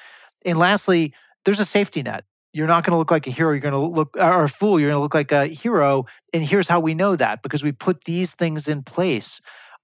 [0.44, 1.14] And lastly,
[1.44, 2.24] there's a safety net.
[2.52, 3.50] You're not going to look like a hero.
[3.50, 4.78] You're going to look, or a fool.
[4.78, 6.06] You're going to look like a hero.
[6.32, 9.40] And here's how we know that because we put these things in place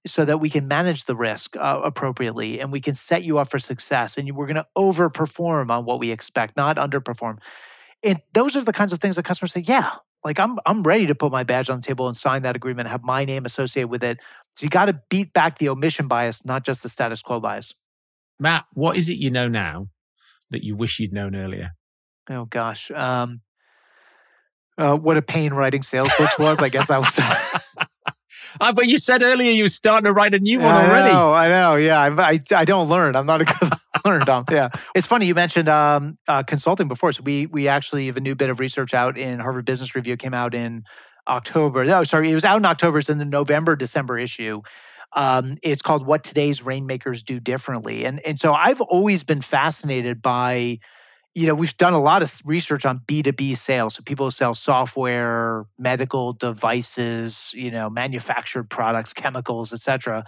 [0.07, 3.51] so that we can manage the risk uh, appropriately and we can set you up
[3.51, 4.17] for success.
[4.17, 7.39] And we're going to overperform on what we expect, not underperform.
[8.03, 9.91] And those are the kinds of things that customers say, yeah,
[10.23, 12.89] like I'm I'm ready to put my badge on the table and sign that agreement,
[12.89, 14.19] have my name associated with it.
[14.55, 17.73] So you got to beat back the omission bias, not just the status quo bias.
[18.39, 19.87] Matt, what is it you know now
[20.49, 21.71] that you wish you'd known earlier?
[22.29, 22.91] Oh gosh.
[22.91, 23.41] Um,
[24.77, 26.59] uh, what a pain writing sales books was.
[26.59, 27.17] I guess I was.
[28.59, 31.13] Uh, but you said earlier you were starting to write a new one I already.
[31.13, 31.75] know, I know.
[31.75, 33.15] Yeah, I, I, I don't learn.
[33.15, 33.71] I'm not a good
[34.05, 34.45] learner, Dom.
[34.49, 37.11] Yeah, it's funny you mentioned um, uh, consulting before.
[37.11, 40.17] So we we actually have a new bit of research out in Harvard Business Review.
[40.17, 40.83] Came out in
[41.27, 41.85] October.
[41.85, 42.99] No, sorry, it was out in October.
[42.99, 44.61] It's in the November December issue.
[45.13, 50.21] Um, it's called "What Today's Rainmakers Do Differently," and and so I've always been fascinated
[50.21, 50.79] by
[51.33, 53.95] you know, we've done a lot of research on B2B sales.
[53.95, 60.25] So people sell software, medical devices, you know, manufactured products, chemicals, etc.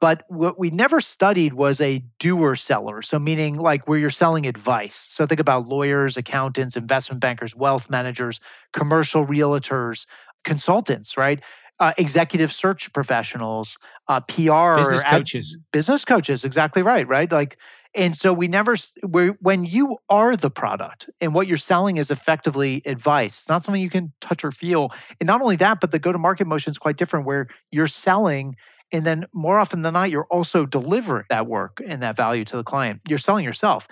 [0.00, 3.02] But what we never studied was a doer seller.
[3.02, 5.06] So meaning like where you're selling advice.
[5.08, 8.40] So think about lawyers, accountants, investment bankers, wealth managers,
[8.72, 10.06] commercial realtors,
[10.42, 11.42] consultants, right?
[11.78, 13.78] Uh, executive search professionals,
[14.08, 16.44] uh, PR, business coaches, ad, business coaches.
[16.44, 17.30] Exactly right, right?
[17.30, 17.58] Like
[17.94, 22.82] and so we never, when you are the product and what you're selling is effectively
[22.86, 24.92] advice, it's not something you can touch or feel.
[25.20, 27.88] And not only that, but the go to market motion is quite different where you're
[27.88, 28.56] selling.
[28.92, 32.56] And then more often than not, you're also delivering that work and that value to
[32.56, 33.00] the client.
[33.08, 33.86] You're selling yourself.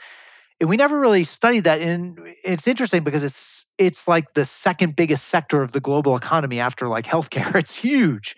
[0.60, 1.80] And we never really studied that.
[1.80, 3.44] And it's interesting because it's,
[3.78, 7.54] it's like the second biggest sector of the global economy after like healthcare.
[7.58, 8.36] It's huge.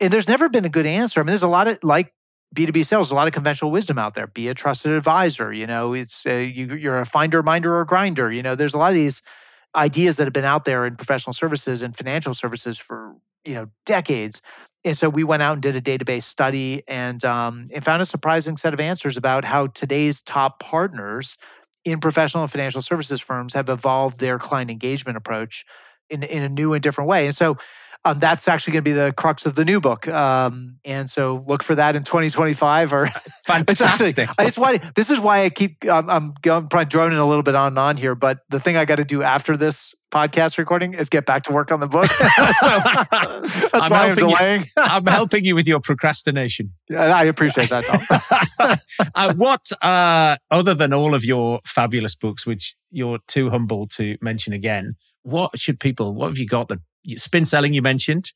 [0.00, 1.20] And there's never been a good answer.
[1.20, 2.14] I mean, there's a lot of like
[2.54, 4.26] B2B sales, a lot of conventional wisdom out there.
[4.26, 5.52] Be a trusted advisor.
[5.52, 8.32] You know, it's uh, you, you're a finder, minder, or grinder.
[8.32, 9.20] You know, there's a lot of these
[9.74, 13.14] ideas that have been out there in professional services and financial services for
[13.48, 14.40] you know decades.
[14.84, 18.06] And so we went out and did a database study and um, and found a
[18.06, 21.36] surprising set of answers about how today's top partners
[21.84, 25.64] in professional and financial services firms have evolved their client engagement approach
[26.10, 27.26] in in a new and different way.
[27.26, 27.56] And so
[28.04, 30.08] um, that's actually going to be the crux of the new book.
[30.08, 33.06] Um, and so look for that in 2025 or
[33.46, 34.18] fantastic.
[34.18, 37.26] Actually, I just why this is why I keep um, I'm, I'm probably droning a
[37.26, 39.92] little bit on and on here, but the thing I got to do after this
[40.10, 42.06] podcast recording is get back to work on the book.
[42.06, 44.62] so, that's I'm why I'm delaying.
[44.62, 46.72] You, I'm helping you with your procrastination.
[46.88, 48.80] Yeah, I appreciate that.
[49.14, 54.16] uh, what, uh, other than all of your fabulous books, which you're too humble to
[54.22, 56.14] mention again, what should people?
[56.14, 56.80] What have you got that
[57.16, 58.32] spin selling you mentioned.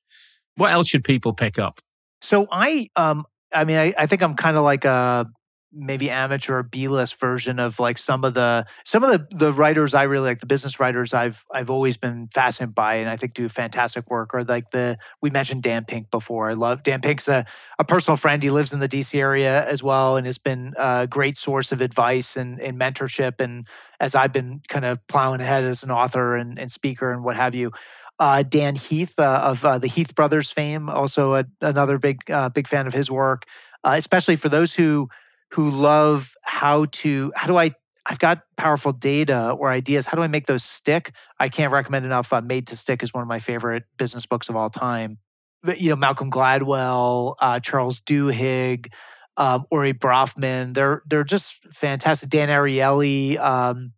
[0.57, 1.81] What else should people pick up?
[2.21, 5.27] So I, um, I mean, I, I think I'm kind of like a
[5.73, 9.95] maybe amateur B list version of like some of the some of the the writers
[9.95, 13.35] I really like the business writers I've I've always been fascinated by and I think
[13.35, 17.27] do fantastic work or like the we mentioned Dan Pink before I love Dan Pink's
[17.27, 17.47] a,
[17.79, 21.07] a personal friend he lives in the DC area as well and has been a
[21.07, 23.67] great source of advice and, and mentorship and
[23.99, 27.37] as I've been kind of plowing ahead as an author and, and speaker and what
[27.37, 27.73] have you
[28.19, 32.49] uh, Dan Heath uh, of uh, the Heath Brothers fame, also a, another big uh,
[32.49, 33.45] big fan of his work,
[33.85, 35.09] uh, especially for those who
[35.51, 37.75] who love how to how do I
[38.05, 40.07] I've got powerful data or ideas.
[40.07, 41.13] How do I make those stick?
[41.39, 42.33] I can't recommend enough.
[42.33, 45.19] Uh, Made to Stick is one of my favorite business books of all time.
[45.63, 48.93] But, you know, Malcolm Gladwell, Charles Duhigg,
[49.37, 50.75] um, Ori Brafman.
[50.75, 52.29] They're they're just fantastic.
[52.29, 53.93] Dan Ariely, um,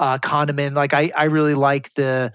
[0.00, 0.74] Kahneman.
[0.74, 2.32] Like I I really like the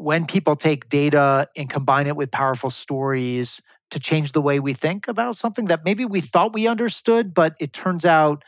[0.00, 3.60] when people take data and combine it with powerful stories
[3.90, 7.54] to change the way we think about something that maybe we thought we understood, but
[7.60, 8.42] it turns out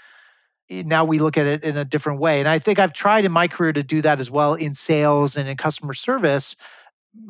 [0.71, 2.39] eh, now we look at it in a different way.
[2.41, 5.37] And I think I've tried in my career to do that as well in sales
[5.37, 6.57] and in customer service.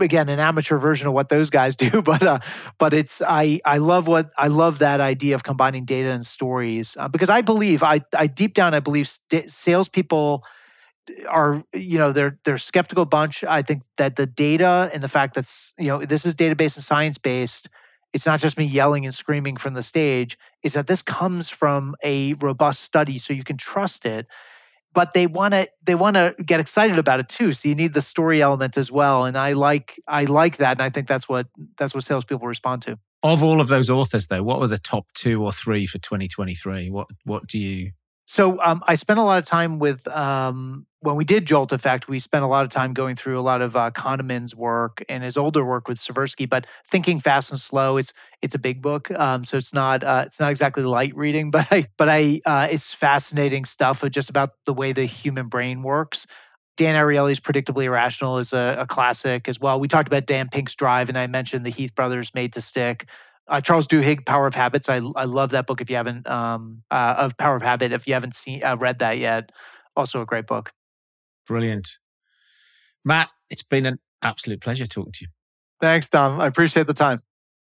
[0.00, 2.38] Again, an amateur version of what those guys do, but uh,
[2.78, 6.96] but it's I I love what I love that idea of combining data and stories
[6.96, 10.44] uh, because I believe I I deep down I believe st- salespeople
[11.28, 13.44] are you know they're they're skeptical bunch.
[13.44, 16.84] I think that the data and the fact that you know this is database and
[16.84, 17.68] science based.
[18.12, 20.36] It's not just me yelling and screaming from the stage.
[20.62, 24.26] Is that this comes from a robust study, so you can trust it.
[24.92, 27.52] But they want to they want to get excited about it too.
[27.52, 29.24] So you need the story element as well.
[29.24, 31.46] And I like I like that, and I think that's what
[31.78, 32.98] that's what salespeople respond to.
[33.22, 36.90] Of all of those authors, though, what were the top two or three for 2023?
[36.90, 37.92] What what do you
[38.26, 42.08] so um, I spent a lot of time with um, when we did Jolt Effect.
[42.08, 45.24] We spent a lot of time going through a lot of uh, Kahneman's work and
[45.24, 46.48] his older work with Tversky.
[46.48, 50.24] But Thinking Fast and Slow, it's it's a big book, um, so it's not uh,
[50.26, 54.52] it's not exactly light reading, but I but I uh, it's fascinating stuff just about
[54.66, 56.26] the way the human brain works.
[56.78, 59.78] Dan Ariely's Predictably Irrational is a, a, classic as well.
[59.78, 63.08] We talked about Dan Pink's Drive, and I mentioned the Heath brothers Made to Stick
[63.48, 64.88] uh, Charles Duhigg, Power of Habits.
[64.88, 65.80] I I love that book.
[65.80, 69.00] If you haven't um, uh, of Power of Habit, if you haven't seen uh, read
[69.00, 69.50] that yet,
[69.96, 70.72] also a great book.
[71.46, 71.98] Brilliant,
[73.04, 73.32] Matt.
[73.50, 75.28] It's been an absolute pleasure talking to you.
[75.80, 76.40] Thanks, Dom.
[76.40, 77.22] I appreciate the time.